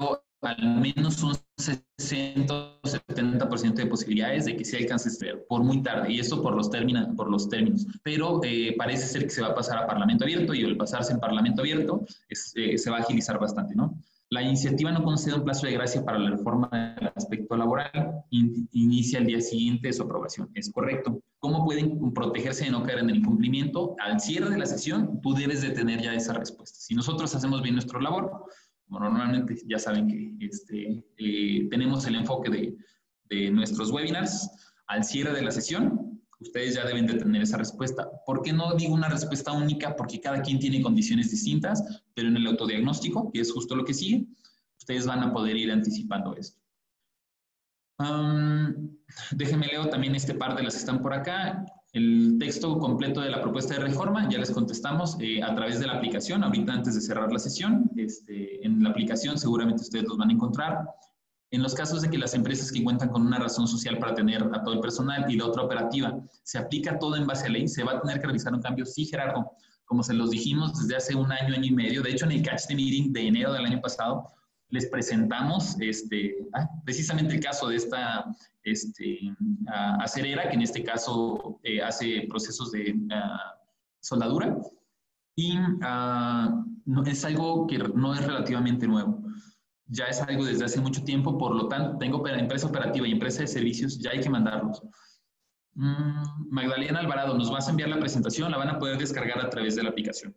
[0.43, 5.83] al menos un 60 o 70% de posibilidades de que se alcance este por muy
[5.83, 7.87] tarde, y esto por los, términos, por los términos.
[8.03, 11.13] Pero eh, parece ser que se va a pasar a Parlamento abierto, y al pasarse
[11.13, 13.95] en Parlamento abierto eh, se va a agilizar bastante, ¿no?
[14.33, 19.19] La iniciativa no concede un plazo de gracia para la reforma del aspecto laboral, inicia
[19.19, 20.49] el día siguiente de su aprobación.
[20.55, 21.21] Es correcto.
[21.41, 23.97] ¿Cómo pueden protegerse de no caer en el incumplimiento?
[23.99, 26.79] Al cierre de la sesión, tú debes de tener ya esa respuesta.
[26.79, 28.45] Si nosotros hacemos bien nuestro labor,
[28.99, 32.77] normalmente ya saben que este, eh, tenemos el enfoque de,
[33.29, 34.51] de, nuestros webinars.
[34.89, 38.11] Al cierre de la sesión, ustedes ya deben de tener esa respuesta.
[38.27, 39.95] ¿Por qué no digo una respuesta única?
[39.95, 43.95] Porque cada quien tiene condiciones distintas, pero en el autodiagnóstico, que es justo lo que
[43.95, 44.27] sigue,
[44.79, 46.61] ustedes van a poder ir anticipando esto.
[49.33, 51.65] déjenme leo también este par de las que están por acá.
[51.93, 55.89] El texto completo de la propuesta de reforma ya les contestamos eh, a través de
[55.89, 57.91] la aplicación, ahorita antes de cerrar la sesión.
[57.97, 60.89] Este, en la aplicación seguramente ustedes los van a encontrar.
[61.51, 64.41] En los casos de que las empresas que cuentan con una razón social para tener
[64.41, 67.67] a todo el personal y la otra operativa, se aplica todo en base a ley,
[67.67, 68.87] se va a tener que realizar un cambio.
[68.87, 69.51] Sí, Gerardo,
[69.85, 72.03] como se los dijimos desde hace un año, año y medio.
[72.03, 74.31] De hecho, en el Catch the Meeting de enero del año pasado,
[74.71, 78.25] les presentamos este, ah, precisamente el caso de esta
[78.63, 79.35] este,
[80.01, 83.55] acerera, que en este caso eh, hace procesos de ah,
[84.01, 84.57] soldadura,
[85.37, 89.23] y ah, no, es algo que no es relativamente nuevo.
[89.87, 93.41] Ya es algo desde hace mucho tiempo, por lo tanto, tengo empresa operativa y empresa
[93.41, 94.83] de servicios, ya hay que mandarlos.
[95.75, 99.51] Mm, Magdalena Alvarado, nos vas a enviar la presentación, la van a poder descargar a
[99.51, 100.35] través de la aplicación.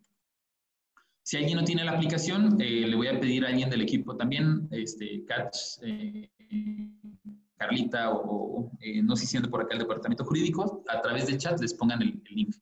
[1.23, 4.15] Si alguien no tiene la aplicación, eh, le voy a pedir a alguien del equipo
[4.17, 6.29] también, este, Catch, eh,
[7.55, 11.37] Carlita o, eh, no sé si siendo por acá el departamento jurídico, a través del
[11.37, 12.53] chat les pongan el, link.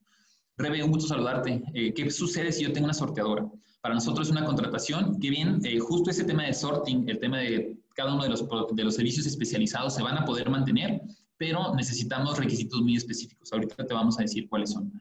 [0.58, 1.64] Rebe, un gusto saludarte.
[1.74, 3.50] ¿Qué sucede si yo tengo una sorteadora?
[3.82, 5.20] Para nosotros es una contratación.
[5.20, 8.84] Qué bien, justo ese tema de sorting, el tema de cada uno de los, de
[8.84, 11.02] los servicios especializados se van a poder mantener,
[11.36, 13.52] pero necesitamos requisitos muy específicos.
[13.52, 14.92] Ahorita te vamos a decir cuáles son.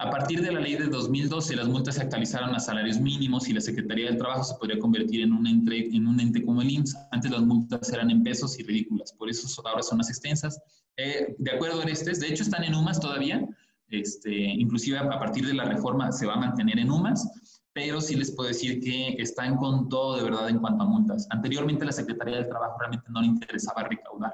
[0.00, 3.52] A partir de la ley de 2012, las multas se actualizaron a salarios mínimos y
[3.52, 6.96] la Secretaría del Trabajo se podría convertir en un, ente, como el IMSS.
[7.10, 10.58] Antes las multas eran en pesos y ridículas, por eso ahora son más extensas.
[10.96, 13.46] Eh, de acuerdo, Orestes, de hecho están en UMAS todavía,
[13.88, 18.16] este, inclusive a partir de la reforma se va a mantener en UMAS, pero sí
[18.16, 21.26] les puedo decir que están con todo de verdad en cuanto a multas.
[21.28, 24.32] Anteriormente la Secretaría del Trabajo realmente no le interesaba recaudar.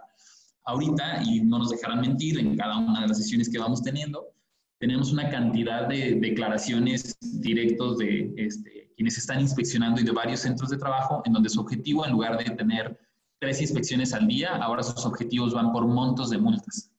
[0.64, 4.35] Ahorita, y no nos dejarán mentir en cada una de las sesiones que vamos teniendo,
[4.78, 10.70] tenemos una cantidad de declaraciones directos de este, quienes están inspeccionando y de varios centros
[10.70, 12.98] de trabajo, en donde su objetivo, en lugar de tener
[13.38, 16.90] tres inspecciones al día, ahora sus objetivos van por montos de multas.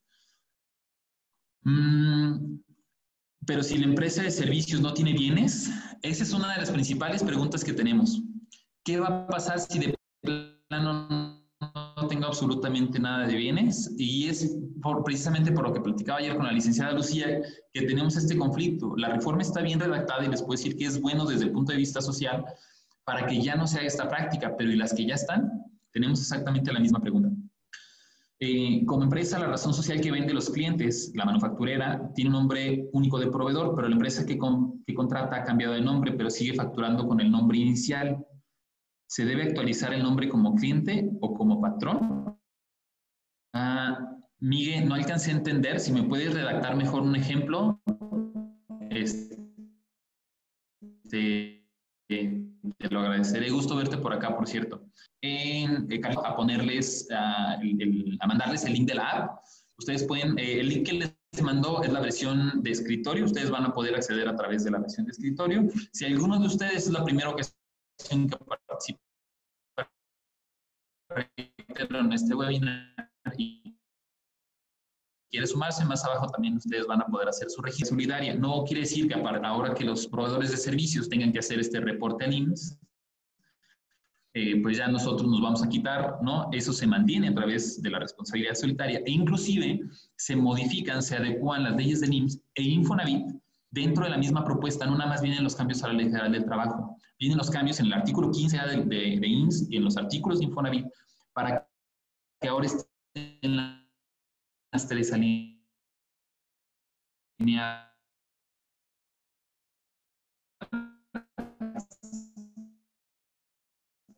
[1.62, 2.58] Mm,
[3.46, 5.70] pero si la empresa de servicios no tiene bienes,
[6.02, 8.22] esa es una de las principales preguntas que tenemos.
[8.84, 11.27] ¿Qué va a pasar si de plano no
[12.08, 16.46] tengo absolutamente nada de bienes y es por, precisamente por lo que platicaba ayer con
[16.46, 17.40] la licenciada Lucía
[17.72, 18.94] que tenemos este conflicto.
[18.96, 21.72] La reforma está bien redactada y les puedo decir que es bueno desde el punto
[21.72, 22.44] de vista social
[23.04, 25.50] para que ya no se haga esta práctica, pero ¿y las que ya están?
[25.92, 27.30] Tenemos exactamente la misma pregunta.
[28.40, 32.88] Eh, como empresa, la razón social que vende los clientes, la manufacturera, tiene un nombre
[32.92, 34.38] único de proveedor, pero la empresa que,
[34.86, 38.24] que contrata ha cambiado de nombre, pero sigue facturando con el nombre inicial.
[39.08, 42.38] ¿Se debe actualizar el nombre como cliente o como patrón?
[43.54, 43.98] Ah,
[44.38, 45.80] Miguel, no alcancé a entender.
[45.80, 47.80] Si me puedes redactar mejor un ejemplo.
[48.90, 49.38] Este,
[51.08, 53.48] te lo agradeceré.
[53.48, 54.84] Gusto verte por acá, por cierto.
[55.22, 59.40] En, eh, a ponerles, a, a, mandarles el link de la app.
[59.78, 63.24] Ustedes pueden, eh, el link que les mandó es la versión de escritorio.
[63.24, 65.66] Ustedes van a poder acceder a través de la versión de escritorio.
[65.92, 67.42] Si alguno de ustedes es la primera que
[68.08, 68.14] que
[71.10, 72.94] en este webinar
[73.36, 73.76] y
[75.30, 78.34] quiere sumarse, más abajo también ustedes van a poder hacer su registro solidaria.
[78.34, 82.24] No quiere decir que ahora que los proveedores de servicios tengan que hacer este reporte
[82.24, 82.78] al IMSS,
[84.34, 86.48] eh, pues ya nosotros nos vamos a quitar, ¿no?
[86.52, 89.80] Eso se mantiene a través de la responsabilidad solitaria e inclusive
[90.16, 93.26] se modifican, se adecuan las leyes del IMSS e Infonavit
[93.70, 96.32] dentro de la misma propuesta, no nada más vienen los cambios a la Ley General
[96.32, 99.84] del Trabajo, vienen los cambios en el artículo 15 de, de, de INS y en
[99.84, 100.86] los artículos de Infonavit
[101.32, 101.66] para
[102.40, 105.58] que ahora estén las tres alineadas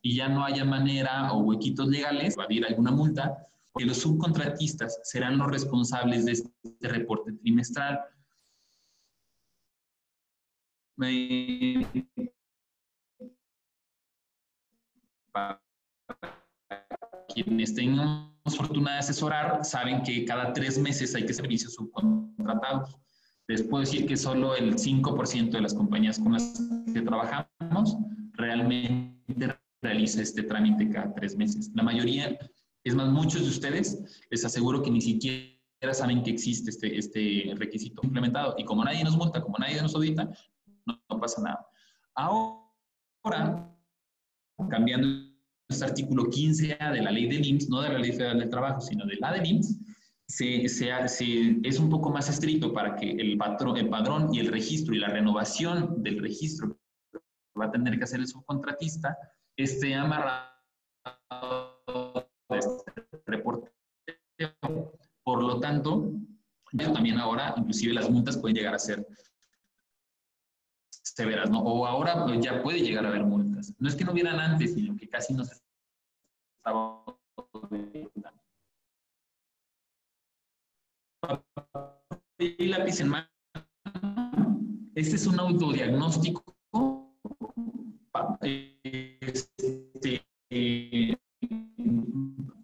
[0.03, 3.46] y ya no haya manera o huequitos legales de evadir alguna multa,
[3.76, 8.01] que los subcontratistas serán los responsables de este reporte trimestral.
[15.32, 15.62] Para
[17.34, 22.96] quienes tengan fortuna de asesorar, saben que cada tres meses hay que servicios subcontratados.
[23.48, 26.61] Les puedo decir que solo el 5% de las compañías con las
[26.92, 27.96] que trabajamos
[28.32, 31.70] realmente realiza este trámite cada tres meses.
[31.74, 32.38] La mayoría,
[32.84, 35.59] es más, muchos de ustedes, les aseguro que ni siquiera
[35.92, 38.55] saben que existe este, este requisito implementado.
[38.59, 40.30] Y como nadie nos multa, como nadie nos audita,
[41.20, 41.66] pasa nada.
[42.14, 43.72] Ahora,
[44.68, 45.08] cambiando
[45.68, 48.80] este artículo 15A de la ley del IMSS, no de la ley federal del trabajo,
[48.80, 49.78] sino de la del IMSS,
[50.26, 54.48] se, se, es un poco más estricto para que el, patrón, el padrón y el
[54.48, 56.78] registro y la renovación del registro
[57.10, 57.18] que
[57.58, 59.16] va a tener que hacer el subcontratista
[59.56, 60.50] esté amarrado
[61.30, 62.92] a este
[63.26, 63.72] reporte.
[65.24, 66.12] Por lo tanto,
[66.76, 69.06] también ahora, inclusive las multas pueden llegar a ser
[71.20, 71.60] severas, ¿no?
[71.60, 73.74] O ahora pues, ya puede llegar a haber multas.
[73.78, 77.04] No es que no hubieran antes, sino que casi no se estaba
[82.38, 83.28] y lápiz en mano.
[84.94, 86.42] Este es un autodiagnóstico.
[88.40, 90.26] Este,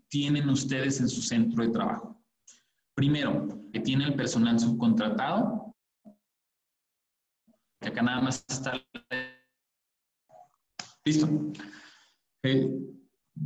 [0.09, 2.19] tienen ustedes en su centro de trabajo.
[2.95, 5.66] Primero, que tiene el personal subcontratado,
[7.87, 8.73] que acá nada más está.
[11.05, 11.29] Listo.
[12.43, 12.69] Eh,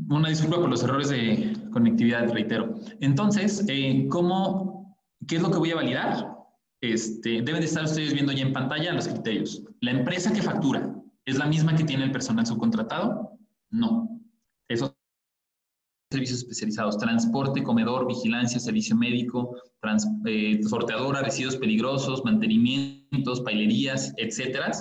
[0.08, 2.74] una disculpa por los errores de conectividad, reitero.
[3.00, 6.38] Entonces, eh, ¿cómo, ¿qué es lo que voy a validar?
[6.80, 9.62] Este, deben de estar ustedes viendo ya en pantalla los criterios.
[9.80, 10.94] La empresa que factura,
[11.26, 13.38] ¿es la misma que tiene el personal subcontratado?
[13.68, 14.09] No.
[16.12, 24.72] Servicios especializados, transporte, comedor, vigilancia, servicio médico, trans, eh, sorteadora, residuos peligrosos, mantenimientos, pailerías, etcétera.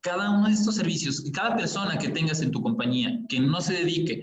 [0.00, 3.74] Cada uno de estos servicios, cada persona que tengas en tu compañía que no se
[3.74, 4.22] dedique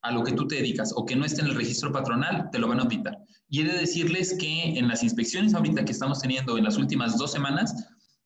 [0.00, 2.58] a lo que tú te dedicas o que no esté en el registro patronal, te
[2.58, 3.18] lo van a auditar.
[3.50, 7.18] Y he de decirles que en las inspecciones ahorita que estamos teniendo en las últimas
[7.18, 7.74] dos semanas,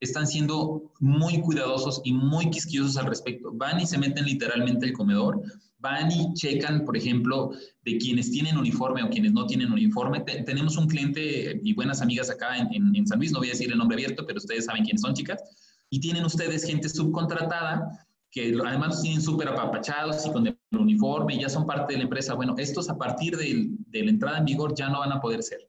[0.00, 3.50] están siendo muy cuidadosos y muy quisquillosos al respecto.
[3.54, 5.42] Van y se meten literalmente el comedor,
[5.78, 7.50] van y checan, por ejemplo,
[7.82, 10.20] de quienes tienen uniforme o quienes no tienen uniforme.
[10.20, 13.70] tenemos un cliente y buenas amigas acá en, en San Luis, no voy a decir
[13.70, 15.42] el nombre abierto, pero ustedes saben quiénes son, chicas,
[15.90, 18.06] y tienen ustedes gente subcontratada
[18.36, 22.04] que además tienen súper apapachados y con el uniforme y ya son parte de la
[22.04, 22.34] empresa.
[22.34, 25.60] Bueno, estos a partir de, la entrada en vigor ya no van a poder ser.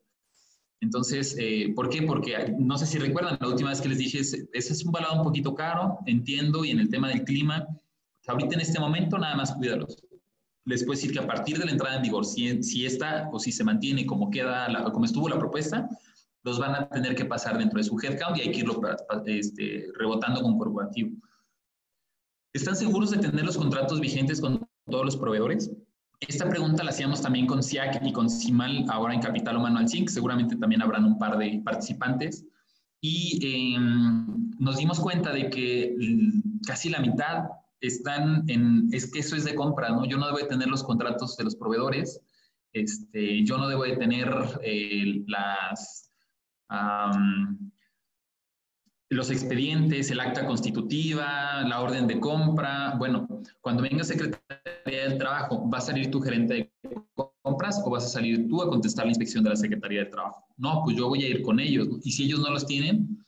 [0.82, 2.02] Entonces, eh, ¿por qué?
[2.02, 5.16] Porque no sé si recuerdan, la última vez que les dije, ese es un balado
[5.16, 7.66] un poquito caro, entiendo, y en el tema del clima,
[8.28, 10.04] ahorita en este momento nada más cuídalos.
[10.66, 13.40] Les puedo decir que a partir de la entrada en vigor, si, si está o
[13.40, 15.88] si se mantiene como, queda la, como estuvo la propuesta,
[16.44, 18.82] los van a tener que pasar dentro de su headcount y hay que irlo
[19.26, 21.12] este, rebotando con corporativo.
[22.54, 25.72] ¿Están seguros de tener los contratos vigentes con todos los proveedores?
[26.20, 29.88] Esta pregunta la hacíamos también con SIAC y con CIMAL, ahora en Capital Humano al
[29.88, 30.10] SINC.
[30.10, 32.46] Seguramente también habrán un par de participantes.
[33.00, 35.96] Y em, nos dimos cuenta de que
[36.66, 37.44] casi la mitad
[37.82, 40.06] están en, es que eso es de compra, ¿no?
[40.06, 42.22] Yo no debo de tener los contratos de los proveedores,
[42.74, 44.30] este, yo no debo de tener
[44.62, 46.12] eh, las,
[49.10, 52.96] los expedientes, el acta constitutiva, la orden de compra.
[52.98, 53.28] Bueno,
[53.62, 56.72] cuando venga Secretaría del Trabajo, ¿va a salir tu gerente de
[57.42, 60.46] compras o vas a salir tú a contestar la inspección de la Secretaría del Trabajo?
[60.58, 61.88] No, pues yo voy a ir con ellos.
[62.04, 63.26] Y si ellos no los tienen,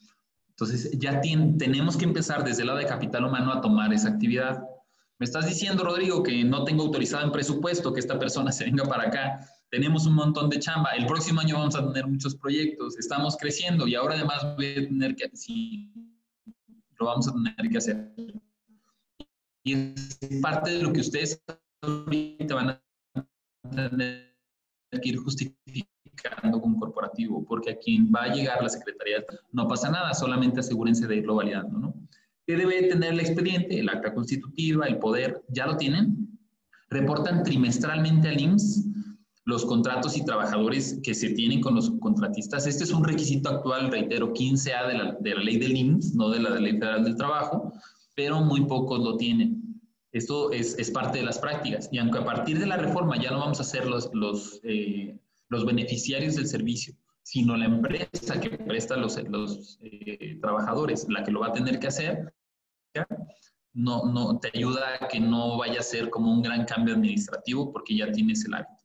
[0.60, 4.62] entonces ya tenemos que empezar desde el lado de capital humano a tomar esa actividad.
[5.18, 8.84] Me estás diciendo, Rodrigo, que no tengo autorizado en presupuesto que esta persona se venga
[8.84, 9.40] para acá
[9.70, 13.88] tenemos un montón de chamba, el próximo año vamos a tener muchos proyectos, estamos creciendo
[13.88, 15.94] y ahora además voy a tener que, sí,
[17.00, 18.12] lo vamos a tener que hacer.
[19.64, 21.42] Y es parte de lo que ustedes
[21.82, 24.36] ahorita van a tener
[24.92, 25.99] que ir justificando
[26.62, 31.08] con corporativo, porque a quien va a llegar la Secretaría no pasa nada, solamente asegúrense
[31.08, 31.94] de irlo validando, ¿no?
[32.46, 33.80] ¿Qué debe tener el expediente?
[33.80, 36.40] El acta constitutiva, el poder, ¿ya lo tienen?
[36.90, 38.90] Reportan trimestralmente al IMSS
[39.46, 42.68] los contratos y trabajadores que se tienen con los contratistas.
[42.68, 46.30] Este es un requisito actual, reitero, 15A de la, de la ley del IMSS, no
[46.30, 47.74] de la Ley Federal del Trabajo,
[48.16, 49.82] pero muy pocos lo tienen.
[50.12, 51.90] Esto es, es, parte de las prácticas.
[51.92, 55.20] Y aunque a partir de la reforma ya no vamos a ser los, los, eh,
[55.50, 61.32] los beneficiarios del servicio, sino la empresa que presta los, los eh, trabajadores, la que
[61.32, 62.34] lo va a tener que hacer,
[63.74, 67.72] no, no, te ayuda a que no vaya a ser como un gran cambio administrativo
[67.72, 68.84] porque ya tienes el hábito.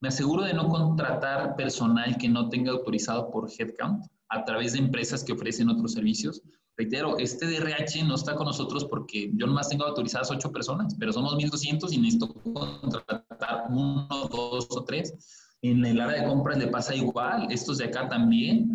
[0.00, 4.80] Me aseguro de no contratar personal que no tenga autorizado por headcount a través de
[4.80, 6.42] empresas que ofrecen otros servicios.
[6.76, 11.12] Reitero, este DRH no está con nosotros porque yo nomás tengo autorizadas ocho personas, pero
[11.12, 15.45] somos 1.200 y necesito contratar uno, dos o tres.
[15.62, 18.72] En el área de compras le pasa igual, estos de acá también.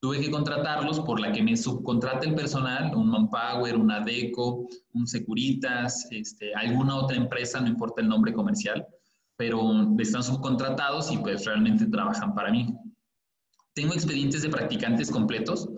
[0.00, 5.06] Tuve que contratarlos por la que me subcontrata el personal, un Manpower, una Deco, un
[5.06, 8.86] Securitas, este, alguna otra empresa, no importa el nombre comercial,
[9.36, 9.60] pero
[9.98, 12.74] están subcontratados y pues realmente trabajan para mí.
[13.74, 15.68] Tengo expedientes de practicantes completos.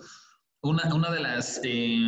[0.60, 2.00] Una, una de las, eh,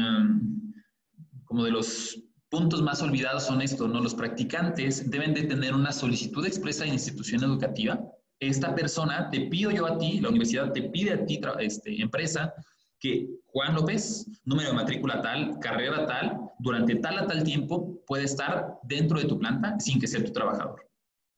[1.45, 4.01] como de los puntos más olvidados son estos, ¿no?
[4.01, 8.01] Los practicantes deben de tener una solicitud expresa de institución educativa.
[8.49, 12.53] Esta persona, te pido yo a ti, la universidad te pide a ti, este, empresa,
[13.01, 18.25] que Juan López, número de matrícula tal, carrera tal, durante tal a tal tiempo puede
[18.25, 20.87] estar dentro de tu planta sin que sea tu trabajador.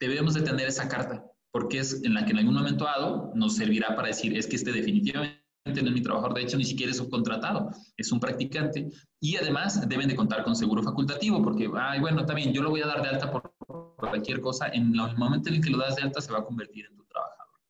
[0.01, 3.57] Debemos de tener esa carta porque es en la que en algún momento dado nos
[3.57, 6.93] servirá para decir, es que este definitivamente no es mi trabajador, de hecho ni siquiera
[6.93, 8.89] es un contratado, es un practicante
[9.21, 12.83] y además deben de contar con seguro facultativo porque, ay, bueno, también yo lo voy
[12.83, 15.97] a dar de alta por cualquier cosa, en el momento en el que lo das
[15.97, 17.61] de alta se va a convertir en tu trabajador.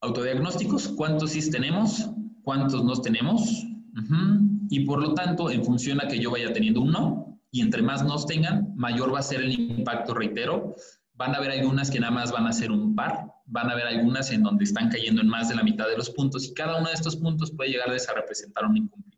[0.00, 2.10] Autodiagnósticos, ¿cuántos sí tenemos?
[2.42, 3.64] ¿Cuántos no tenemos?
[4.68, 7.82] Y por lo tanto, en función a que yo vaya teniendo un no, y entre
[7.82, 10.74] más nos tengan, mayor va a ser el impacto, reitero,
[11.16, 13.86] Van a haber algunas que nada más van a ser un par, van a haber
[13.86, 16.78] algunas en donde están cayendo en más de la mitad de los puntos y cada
[16.78, 19.15] uno de estos puntos puede llegar a representar un incumplimiento.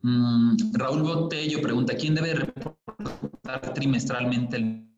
[0.00, 4.88] Mm, Raúl Botello pregunta, ¿quién debe reportar trimestralmente el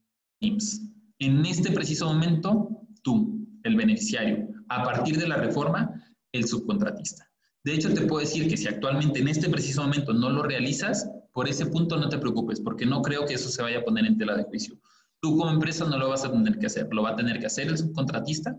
[0.41, 0.83] IMSS?
[1.19, 2.69] En este preciso momento,
[3.03, 4.49] tú, el beneficiario.
[4.69, 5.91] A partir de la reforma,
[6.33, 7.31] el subcontratista.
[7.65, 11.11] De hecho, te puedo decir que si actualmente en este preciso momento no lo realizas,
[11.33, 14.07] por ese punto no te preocupes, porque no creo que eso se vaya a poner
[14.07, 14.79] en tela de juicio.
[15.21, 17.47] Tú como empresa no lo vas a tener que hacer, lo va a tener que
[17.47, 18.57] hacer el subcontratista.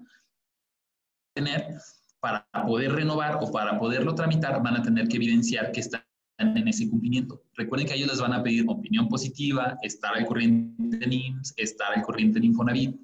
[1.34, 1.76] Tener
[2.20, 6.04] para poder renovar o para poderlo tramitar, van a tener que evidenciar que están
[6.42, 7.42] en ese cumplimiento.
[7.56, 11.94] Recuerden que ellos les van a pedir opinión positiva, estar al corriente en IMSS, estar
[11.96, 12.96] al corriente en Infonavit.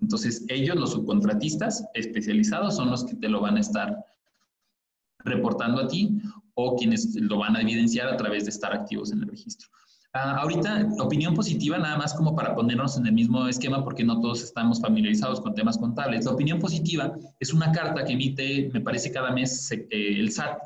[0.00, 3.96] Entonces, ellos, los subcontratistas especializados, son los que te lo van a estar
[5.24, 6.20] reportando a ti
[6.54, 9.68] o quienes lo van a evidenciar a través de estar activos en el registro.
[10.18, 14.18] Ah, ahorita, opinión positiva, nada más como para ponernos en el mismo esquema, porque no
[14.20, 16.24] todos estamos familiarizados con temas contables.
[16.24, 20.58] La opinión positiva es una carta que emite, me parece, cada mes eh, el SAT,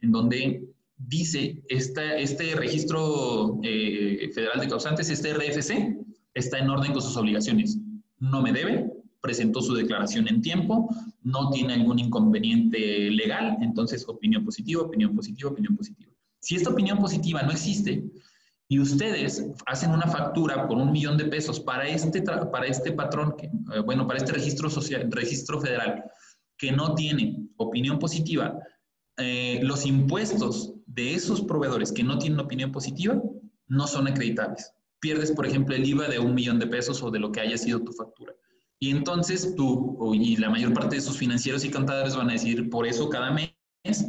[0.00, 5.98] en donde dice, este, registro eh, federal de causantes, este RFC,
[6.34, 7.78] está en orden con sus obligaciones.
[8.18, 10.88] No me debe, presentó su declaración en tiempo,
[11.22, 16.12] no tiene algún inconveniente legal, entonces opinión positiva, opinión positiva, opinión positiva.
[16.40, 18.04] Si esta opinión positiva no existe
[18.68, 23.34] y ustedes hacen una factura por un millón de pesos para este, para este patrón,
[23.40, 26.04] eh, bueno, para este registro, social, registro federal,
[26.58, 28.58] que no tiene opinión positiva,
[29.16, 33.20] eh, los impuestos de esos proveedores que no tienen opinión positiva
[33.66, 34.72] no son acreditables.
[35.00, 37.58] Pierdes, por ejemplo, el IVA de un millón de pesos o de lo que haya
[37.58, 38.32] sido tu factura.
[38.78, 42.68] Y entonces tú y la mayor parte de sus financieros y contadores van a decir,
[42.68, 43.54] por eso cada mes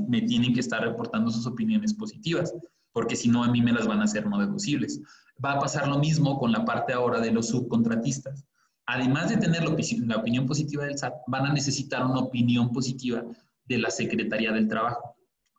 [0.07, 2.53] me tienen que estar reportando sus opiniones positivas,
[2.91, 5.01] porque si no a mí me las van a hacer no deducibles.
[5.43, 8.45] Va a pasar lo mismo con la parte ahora de los subcontratistas.
[8.86, 13.23] Además de tener la opinión positiva del SAT, van a necesitar una opinión positiva
[13.65, 15.14] de la Secretaría del Trabajo.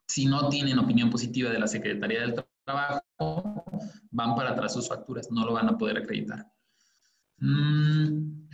[0.07, 2.35] Si no tienen opinión positiva de la Secretaría del
[2.65, 3.65] Trabajo,
[4.11, 6.47] van para atrás sus facturas, no lo van a poder acreditar.
[7.39, 8.47] Mm,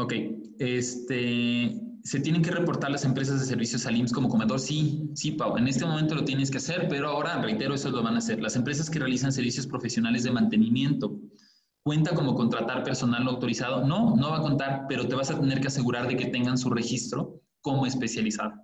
[0.00, 0.14] Ok,
[0.58, 4.58] este, ¿se tienen que reportar las empresas de servicios al IMSS como comedor?
[4.58, 8.02] Sí, sí, Pau, en este momento lo tienes que hacer, pero ahora, reitero, eso lo
[8.02, 8.40] van a hacer.
[8.40, 11.20] Las empresas que realizan servicios profesionales de mantenimiento,
[11.82, 13.86] ¿cuenta como contratar personal autorizado?
[13.86, 16.56] No, no va a contar, pero te vas a tener que asegurar de que tengan
[16.56, 18.54] su registro como especializado.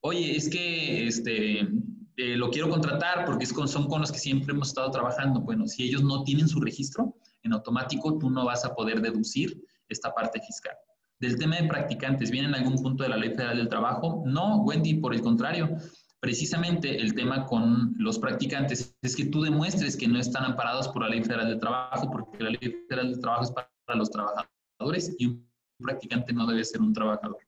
[0.00, 4.68] Oye, es que este, eh, lo quiero contratar porque son con los que siempre hemos
[4.68, 5.40] estado trabajando.
[5.40, 9.62] Bueno, si ellos no tienen su registro, en automático tú no vas a poder deducir
[9.88, 10.74] esta parte fiscal.
[11.20, 14.22] Del tema de practicantes, ¿viene en algún punto de la Ley Federal del Trabajo?
[14.26, 15.76] No, Wendy, por el contrario.
[16.20, 21.02] Precisamente el tema con los practicantes es que tú demuestres que no están amparados por
[21.02, 25.14] la Ley Federal del Trabajo, porque la Ley Federal del Trabajo es para los trabajadores
[25.18, 25.48] y un
[25.80, 27.38] practicante no debe ser un trabajador.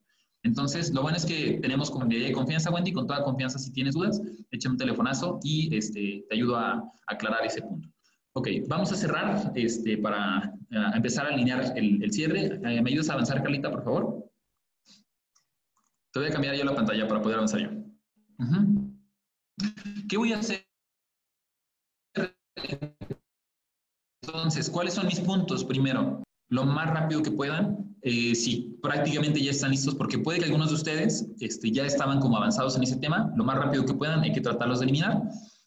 [0.43, 3.95] Entonces, lo bueno es que tenemos comunidad de confianza, Wendy, con toda confianza, si tienes
[3.95, 4.21] dudas,
[4.51, 7.89] échame un telefonazo y este, te ayudo a aclarar ese punto.
[8.33, 12.47] Ok, vamos a cerrar este, para eh, empezar a alinear el, cierre.
[12.47, 14.31] Eh, ¿Me ayudas a avanzar, Carlita, por favor?
[16.13, 17.71] Te voy a cambiar yo la pantalla para poder avanzar yo.
[20.09, 20.65] ¿Qué voy a hacer
[24.23, 25.65] Entonces, ¿cuáles son mis puntos?
[25.65, 30.47] Primero, lo más rápido que puedan, eh, si prácticamente ya están listos, porque puede que
[30.47, 33.95] algunos de ustedes este, ya estaban como avanzados en ese tema, lo más rápido que
[33.95, 35.23] puedan, hay que tratarlos de eliminar.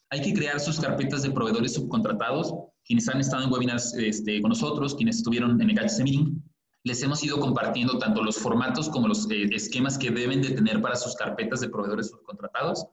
[0.09, 2.53] Hay que crear sus carpetas de proveedores subcontratados,
[2.86, 6.43] quienes han estado en webinars este, con nosotros, quienes estuvieron en el HC Meeting,
[6.84, 10.81] les hemos ido compartiendo tanto los formatos como los eh, esquemas que deben de tener
[10.81, 12.86] para sus carpetas de proveedores subcontratados.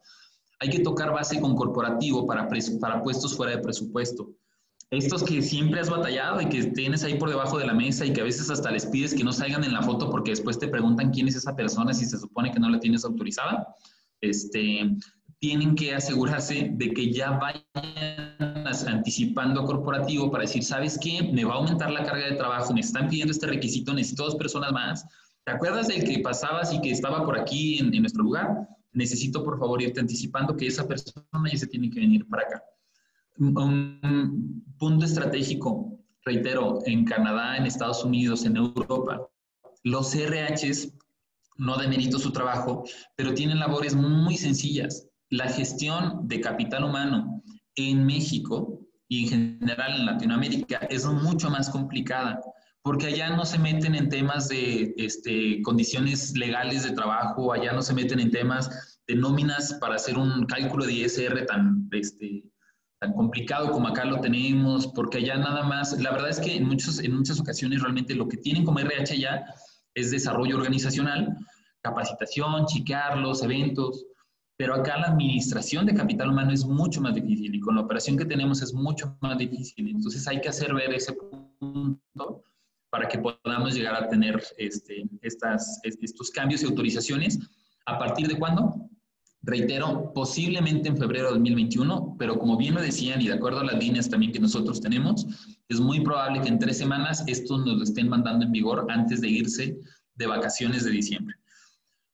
[0.61, 2.49] Hay que tocar base con corporativo para,
[2.81, 4.31] para puestos fuera de presupuesto.
[4.91, 8.13] Estos que siempre has batallado y que tienes ahí por debajo de la mesa y
[8.13, 10.67] que a veces hasta les pides que no salgan en la foto porque después te
[10.67, 13.69] preguntan quién es esa persona si se supone que no la tienes autorizada.
[14.21, 14.91] Este,
[15.39, 21.23] tienen que asegurarse de que ya vayan anticipando a corporativo para decir, ¿sabes qué?
[21.33, 24.35] Me va a aumentar la carga de trabajo, me están pidiendo este requisito, necesito dos
[24.35, 25.07] personas más.
[25.45, 28.69] ¿Te acuerdas del que pasabas y que estaba por aquí en, en nuestro lugar?
[28.93, 32.63] Necesito, por favor, irte anticipando que esa persona ya se tiene que venir para acá.
[33.41, 39.27] Un punto estratégico, reitero, en Canadá, en Estados Unidos, en Europa,
[39.83, 40.93] los CRHs
[41.57, 42.85] no demerito su trabajo,
[43.17, 45.07] pero tienen labores muy sencillas.
[45.29, 47.43] La gestión de capital humano
[47.77, 52.41] en México y en general en Latinoamérica es mucho más complicada,
[52.83, 57.83] porque allá no se meten en temas de este, condiciones legales de trabajo, allá no
[57.83, 62.45] se meten en temas de nóminas para hacer un cálculo de ISR tan, este,
[63.01, 66.67] tan complicado como acá lo tenemos, porque allá nada más, la verdad es que en,
[66.67, 69.47] muchos, en muchas ocasiones realmente lo que tienen como RH allá
[69.95, 71.35] es desarrollo organizacional,
[71.81, 74.05] capacitación, chiquearlos, eventos,
[74.59, 78.19] pero acá la administración de capital humano es mucho más difícil y con la operación
[78.19, 79.89] que tenemos es mucho más difícil.
[79.89, 82.45] Entonces hay que hacer ver ese punto
[82.91, 87.39] para que podamos llegar a tener este, estas, estos cambios y autorizaciones.
[87.87, 88.91] ¿A partir de cuándo?
[89.43, 93.65] Reitero, posiblemente en febrero de 2021, pero como bien lo decían y de acuerdo a
[93.65, 95.27] las líneas también que nosotros tenemos,
[95.69, 99.21] es muy probable que en tres semanas estos nos lo estén mandando en vigor antes
[99.21, 99.79] de irse
[100.15, 101.37] de vacaciones de diciembre.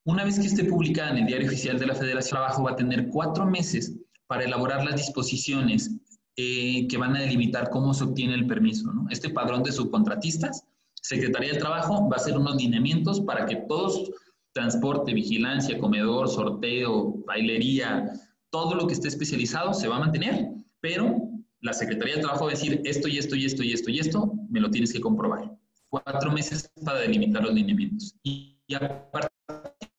[0.04, 2.70] Una vez que esté publicada en el Diario Oficial de la Federación de Trabajo, va
[2.70, 3.92] a tener cuatro meses
[4.28, 5.90] para elaborar las disposiciones
[6.36, 8.88] eh, que van a delimitar cómo se obtiene el permiso.
[9.10, 10.64] Este padrón de subcontratistas,
[10.94, 14.10] Secretaría del Trabajo va a hacer unos lineamientos para que todos,
[14.56, 18.10] transporte, vigilancia, comedor, sorteo, bailería,
[18.48, 20.48] todo lo que esté especializado se va a mantener,
[20.80, 21.14] pero
[21.60, 23.98] la Secretaría del Trabajo va a decir esto y esto y esto y esto y
[23.98, 25.54] esto, me lo tienes que comprobar.
[25.90, 28.14] Cuatro meses para delimitar los lineamientos.
[28.22, 29.28] Y, y aparte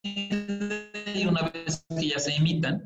[0.03, 2.81] y una vez que ya se emitan,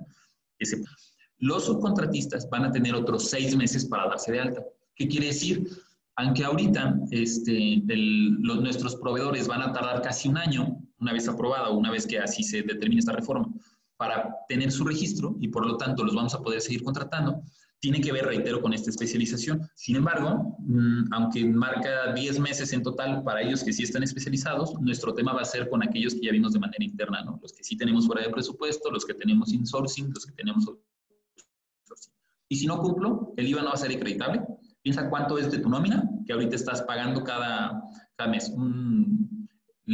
[1.37, 4.61] los subcontratistas van a tener otros seis meses para darse de alta.
[4.95, 5.69] ¿Qué quiere decir?
[6.17, 11.69] Aunque ahorita este, los, nuestros proveedores van a tardar casi un año, una vez aprobada
[11.69, 13.47] o una vez que así se determine esta reforma,
[13.97, 17.43] para tener su registro y por lo tanto los vamos a poder seguir contratando,
[17.79, 19.61] tiene que ver, reitero, con esta especialización.
[19.75, 24.73] Sin embargo, mm, aunque marca 10 meses en total para ellos que sí están especializados,
[24.79, 27.39] nuestro tema va a ser con aquellos que ya vimos de manera interna, ¿no?
[27.41, 30.65] Los que sí tenemos fuera de presupuesto, los que tenemos insourcing, los que tenemos.
[32.49, 34.43] Y si no cumplo, el IVA no va a ser acreditable.
[34.83, 37.81] Piensa cuánto es de tu nómina, que ahorita estás pagando cada,
[38.15, 38.49] cada mes.
[38.49, 39.30] Un,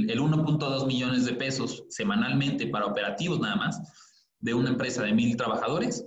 [0.09, 3.81] el 1.2 millones de pesos semanalmente para operativos nada más
[4.39, 6.05] de una empresa de mil trabajadores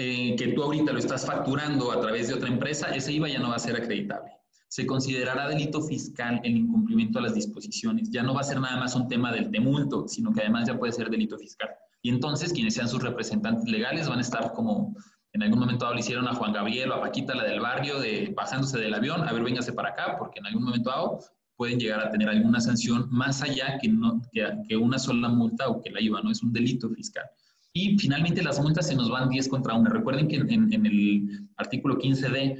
[0.00, 3.40] eh, que tú ahorita lo estás facturando a través de otra empresa, ese IVA ya
[3.40, 4.30] no va a ser acreditable.
[4.68, 8.08] Se considerará delito fiscal el incumplimiento de las disposiciones.
[8.10, 10.78] Ya no va a ser nada más un tema del temulto, sino que además ya
[10.78, 11.70] puede ser delito fiscal.
[12.00, 14.94] Y entonces quienes sean sus representantes legales van a estar como
[15.32, 18.32] en algún momento le hicieron a Juan Gabriel o a Paquita, la del barrio, de
[18.36, 21.18] bajándose del avión, a ver, véngase para acá, porque en algún momento dado
[21.58, 25.68] pueden llegar a tener alguna sanción más allá que, no, que, que una sola multa
[25.68, 26.30] o que la IVA, ¿no?
[26.30, 27.24] Es un delito fiscal.
[27.72, 29.90] Y finalmente las multas se nos van 10 contra 1.
[29.90, 32.56] Recuerden que en, el artículo 15D,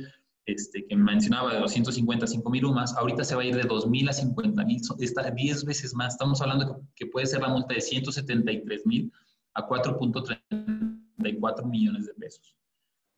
[0.46, 4.08] este, que mencionaba de 255 mil UMAS, ahorita se va a ir de 2 mil
[4.08, 6.14] a 50 mil, está 10 veces más.
[6.14, 9.12] Estamos hablando que puede ser la multa de 173 mil
[9.54, 12.56] a 4.34 millones de pesos.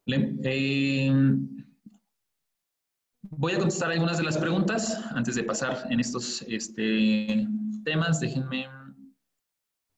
[0.06, 1.10] Eh,
[3.22, 7.46] voy a contestar algunas de las preguntas antes de pasar en estos este,
[7.84, 8.20] temas.
[8.20, 8.66] Déjenme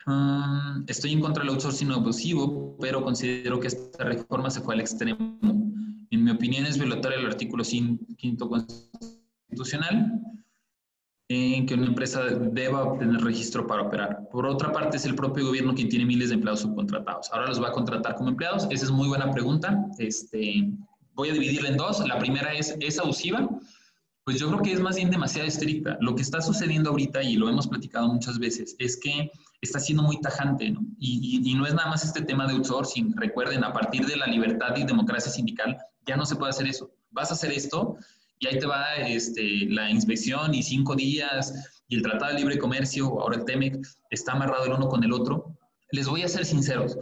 [0.06, 4.80] Ah, estoy en contra del outsourcing abusivo, pero considero que esta reforma se fue al
[4.80, 5.38] extremo.
[6.10, 10.20] En mi opinión es violatoria el artículo 5 constitucional
[11.28, 14.28] en que una empresa deba obtener registro para operar.
[14.30, 17.30] Por otra parte, es el propio gobierno quien tiene miles de empleados subcontratados.
[17.32, 18.66] Ahora los va a contratar como empleados.
[18.70, 19.86] Esa es muy buena pregunta.
[19.98, 20.68] Este,
[21.14, 22.00] voy a dividirla en dos.
[22.06, 23.48] La primera es, ¿es abusiva?
[24.24, 25.96] Pues yo creo que es más bien demasiado estricta.
[26.00, 30.02] Lo que está sucediendo ahorita, y lo hemos platicado muchas veces, es que está siendo
[30.02, 30.80] muy tajante, ¿no?
[30.98, 33.16] Y, y, no es nada más este tema de outsourcing.
[33.16, 36.92] Recuerden, a partir de la libertad y democracia sindical, ya no se puede hacer eso.
[37.10, 37.96] Vas a hacer esto
[38.42, 42.58] y ahí te va este, la inspección y cinco días y el Tratado de Libre
[42.58, 45.56] Comercio, ahora el TEMEC, está amarrado el uno con el otro.
[45.92, 46.96] Les voy a ser sinceros.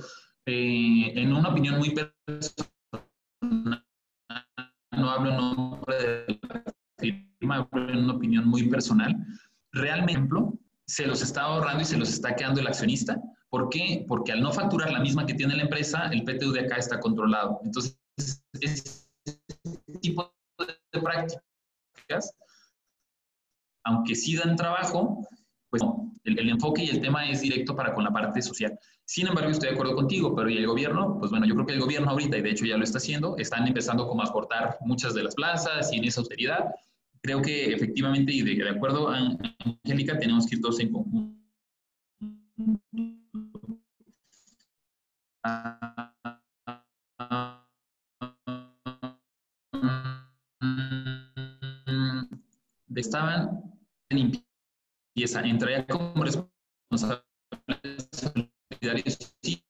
[0.45, 3.85] Eh, en una opinión muy personal,
[5.01, 6.65] no hablo en nombre de la
[6.99, 9.17] firma, hablo en una opinión muy personal,
[9.73, 10.37] realmente
[10.87, 13.21] se los está ahorrando y se los está quedando el accionista.
[13.49, 14.05] ¿Por qué?
[14.09, 17.01] Porque al no facturar la misma que tiene la empresa, el PTU de acá está
[17.01, 17.61] controlado.
[17.65, 19.09] Entonces, este
[20.01, 22.35] tipo de prácticas,
[23.85, 25.27] aunque sí dan trabajo,
[25.71, 25.83] pues
[26.25, 28.79] el, el, enfoque y el tema es directo para con la parte social.
[29.11, 31.19] Sin embargo, estoy de acuerdo contigo, pero ¿y el gobierno?
[31.19, 33.37] Pues bueno, yo creo que el gobierno ahorita, y de hecho ya lo está haciendo,
[33.39, 36.67] están empezando como a cortar muchas de las plazas y en esa austeridad.
[37.21, 39.19] Creo que efectivamente, y de, acuerdo a
[39.85, 41.41] Angélica, tenemos que ir todos en conjunto.
[52.95, 53.61] estaban
[54.11, 54.19] en
[55.17, 57.30] limpieza, entraría como responsable
[58.81, 59.05] solidario
[59.43, 59.65] si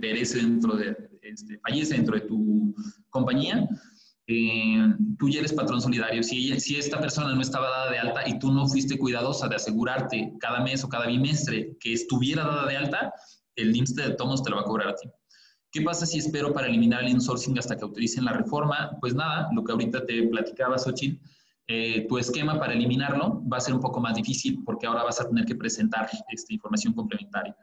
[0.00, 2.74] perece dentro de, este, fallece dentro de tu
[3.10, 3.68] compañía,
[4.26, 6.22] eh, tú ya eres patrón solidario.
[6.22, 9.56] Si, si esta persona no estaba dada de alta y tú no fuiste cuidadosa de
[9.56, 13.14] asegurarte cada mes o cada bimestre que estuviera dada de alta,
[13.54, 15.08] el IMSS de tomos te lo va a cobrar a ti.
[15.70, 18.96] ¿Qué pasa si espero para eliminar el insourcing hasta que autoricen la reforma?
[19.00, 21.22] Pues nada, lo que ahorita te platicaba, Xochitl,
[21.68, 25.20] eh, tu esquema para eliminarlo va a ser un poco más difícil porque ahora vas
[25.20, 27.56] a tener que presentar esta información complementaria.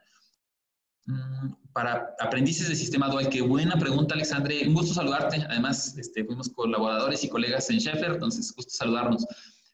[1.05, 4.65] Mm, para aprendices de sistema dual, qué buena pregunta, Alexandre.
[4.67, 5.45] Un gusto saludarte.
[5.49, 9.25] Además, este, fuimos colaboradores y colegas en Sheffer, entonces gusto saludarnos.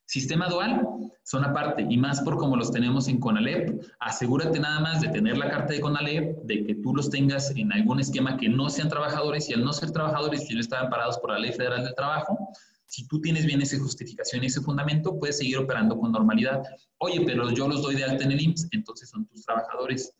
[0.06, 0.82] Sistema dual
[1.24, 3.80] son aparte, y más por como los tenemos en CONALEP.
[4.00, 7.72] Asegúrate nada más de tener la carta de CONALEP, de que tú los tengas en
[7.72, 11.20] algún esquema que no sean trabajadores, y al no ser trabajadores, que no estaban parados
[11.20, 12.36] por la Ley Federal del Trabajo,
[12.88, 16.64] si tú tienes bien esa justificación y ese fundamento, puedes seguir operando con normalidad.
[16.98, 20.12] Oye, pero yo los doy de alta en el IMSS, entonces son tus trabajadores.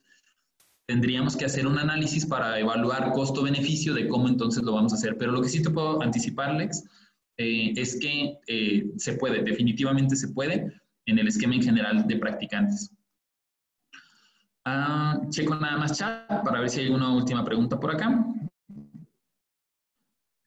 [0.90, 5.16] Tendríamos que hacer un análisis para evaluar costo-beneficio de cómo entonces lo vamos a hacer.
[5.20, 6.84] Pero lo que sí te puedo anticipar, Alex,
[7.38, 10.74] eh, es que eh, se puede, definitivamente se puede,
[11.06, 12.92] en el esquema en general de practicantes.
[14.66, 18.26] Ah, checo nada más chat para ver si hay una última pregunta por acá.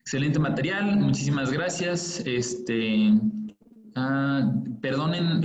[0.00, 2.20] Excelente material, muchísimas gracias.
[2.26, 3.12] Este,
[3.94, 5.44] ah, perdonen,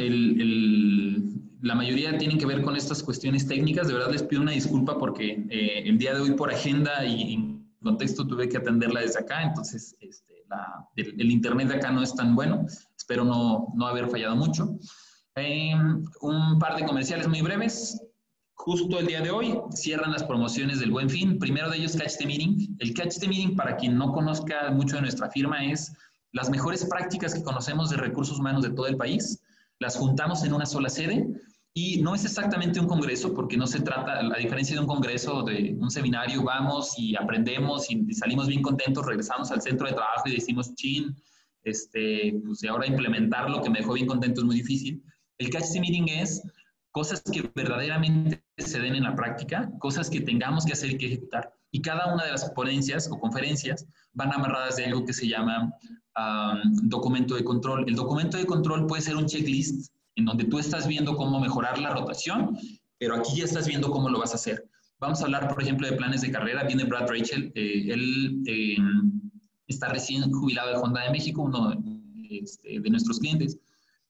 [1.61, 3.87] la mayoría tienen que ver con estas cuestiones técnicas.
[3.87, 7.33] De verdad les pido una disculpa porque eh, el día de hoy por agenda y
[7.33, 10.45] en contexto tuve que atenderla desde acá, entonces este,
[10.95, 12.65] el, internet de acá no es tan bueno.
[12.97, 14.77] Espero no, no haber fallado mucho.
[15.35, 15.73] Eh,
[16.21, 18.01] un par de comerciales muy breves.
[18.53, 21.37] Justo el día de hoy cierran las promociones del Buen Fin.
[21.37, 22.75] Primero de ellos, Catch the Meeting.
[22.79, 25.93] El Catch the Meeting, para quien no conozca mucho de nuestra firma, es
[26.31, 29.39] las mejores prácticas que conocemos de recursos humanos de todo el país.
[29.79, 31.27] Las juntamos en una sola sede
[31.73, 35.43] y no es exactamente un congreso, porque no se trata, a diferencia de un congreso,
[35.43, 40.23] de un seminario, vamos y aprendemos y salimos bien contentos, regresamos al centro de trabajo
[40.25, 41.15] y decimos, chin,
[41.63, 45.03] este, pues ahora implementar lo que me dejó bien contento es muy difícil.
[45.37, 46.41] El Catch the Meeting es
[46.97, 51.05] cosas que verdaderamente se den en la práctica, cosas que tengamos que hacer y que
[51.05, 51.53] ejecutar.
[51.69, 55.71] Y cada una de las ponencias o conferencias van amarradas de algo que se llama
[56.85, 57.85] documento de control.
[57.87, 61.77] El documento de control puede ser un checklist en donde tú estás viendo cómo mejorar
[61.77, 62.57] la rotación,
[62.97, 64.67] pero aquí ya estás viendo cómo lo vas a hacer.
[64.97, 66.63] Vamos a hablar, por ejemplo, de planes de carrera.
[66.63, 69.21] Viene Brad Rachel, eh, él em,
[69.67, 71.79] está recién jubilado de Honda de México, uno
[72.31, 73.59] este, de nuestros clientes,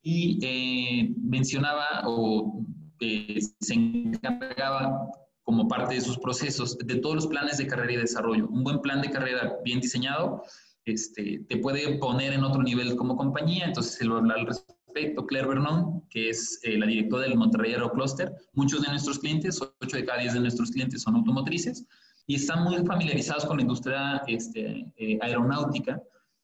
[0.02, 2.64] y eh, mencionaba o
[3.00, 5.12] se encargaba
[5.44, 8.48] como parte de sus procesos de todos los planes de carrera y desarrollo.
[8.50, 10.44] Un buen plan de carrera bien diseñado
[10.88, 14.48] este, te puede poner en otro nivel como compañía, entonces él va a hablar al
[14.48, 15.26] respecto.
[15.28, 19.98] Claire Vernon, que es eh, la directora del Monterrey Aerocluster, muchos de nuestros clientes, 8
[19.98, 21.86] de cada 10 de nuestros clientes son automotrices
[22.26, 26.02] y están muy familiarizados con la industria este, eh, aeronáutica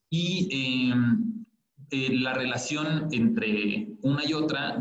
[0.09, 1.45] y em,
[1.89, 4.77] eh, la relación entre una y otra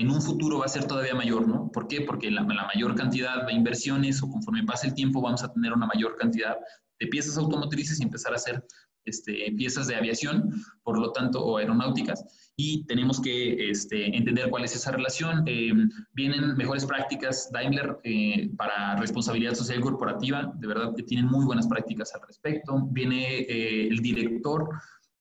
[0.00, 1.70] en un futuro va a ser todavía mayor, ¿no?
[1.70, 2.00] ¿Por qué?
[2.00, 5.86] Porque la, mayor cantidad de inversiones o conforme pase el tiempo vamos a tener una
[5.86, 6.56] mayor cantidad
[6.98, 8.64] de piezas automotrices y empezar a hacer
[9.04, 10.50] este, piezas de aviación,
[10.82, 12.24] por lo tanto, o aeronáuticas,
[12.56, 15.42] y tenemos que este, entender cuál es esa relación.
[15.46, 15.72] Eh,
[16.12, 21.66] vienen mejores prácticas Daimler eh, para responsabilidad social corporativa, de verdad que tienen muy buenas
[21.66, 22.86] prácticas al respecto.
[22.90, 24.68] Viene eh, el director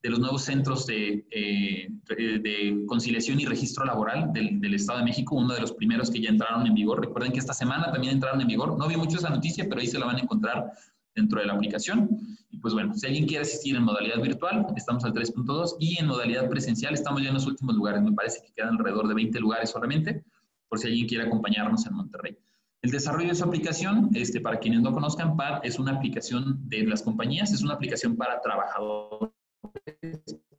[0.02, 5.06] de los nuevos centros de, eh, de conciliación y registro laboral del, del, Estado de
[5.06, 7.02] México, uno de los primeros que ya entraron en vigor.
[7.02, 8.78] Recuerden que esta semana también entraron en vigor.
[8.78, 10.72] No vi mucho esa noticia, pero ahí se la van a encontrar
[11.16, 12.10] dentro de la aplicación.
[12.50, 16.08] Y pues bueno, si alguien quiere asistir en modalidad virtual, estamos al 3.2 y en
[16.08, 18.02] modalidad presencial estamos ya en los últimos lugares.
[18.02, 20.24] Me parece que quedan alrededor de 20 lugares solamente,
[20.70, 22.38] por si alguien quiere acompañarnos en Monterrey.
[22.82, 26.84] El desarrollo de su aplicación, este, para quienes no conozcan, PAD es una aplicación de
[26.84, 29.32] las compañías, es una aplicación para trabajadores,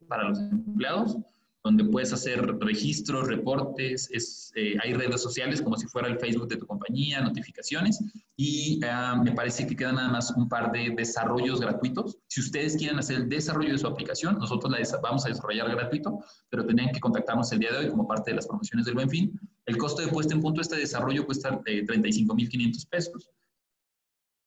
[0.07, 1.17] para los empleados,
[1.63, 6.47] donde puedes hacer registros, reportes, es, eh, hay redes sociales como si fuera el Facebook
[6.47, 7.99] de tu compañía, notificaciones,
[8.35, 12.17] y uh, me parece que quedan nada más un par de desarrollos gratuitos.
[12.27, 16.19] Si ustedes quieren hacer el desarrollo de su aplicación, nosotros la vamos a desarrollar gratuito,
[16.49, 19.09] pero tendrían que contactarnos el día de hoy como parte de las promociones del Buen
[19.09, 19.39] Fin.
[19.67, 23.29] El costo de puesta en punto de este desarrollo cuesta eh, 35.500 pesos,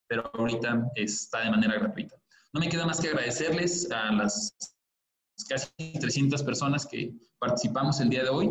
[0.08, 2.16] pero ahorita está de manera gratuita.
[2.54, 4.56] No me queda más que agradecerles a las
[5.48, 8.48] casi 300 personas que participamos el día de hoy.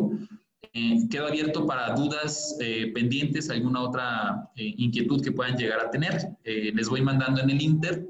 [0.74, 5.90] Eh, quedo abierto para dudas eh, pendientes, alguna otra eh, inquietud que puedan llegar a
[5.90, 6.36] tener.
[6.44, 8.06] Les voy mandando en el Inter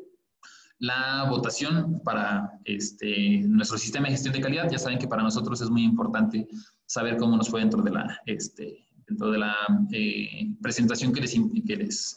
[0.81, 4.69] la votación para este, nuestro sistema de gestión de calidad.
[4.69, 6.49] Ya saben que para nosotros es muy importante
[6.87, 9.55] saber cómo nos fue dentro de la, este, dentro de la
[10.61, 12.17] presentación que les, que les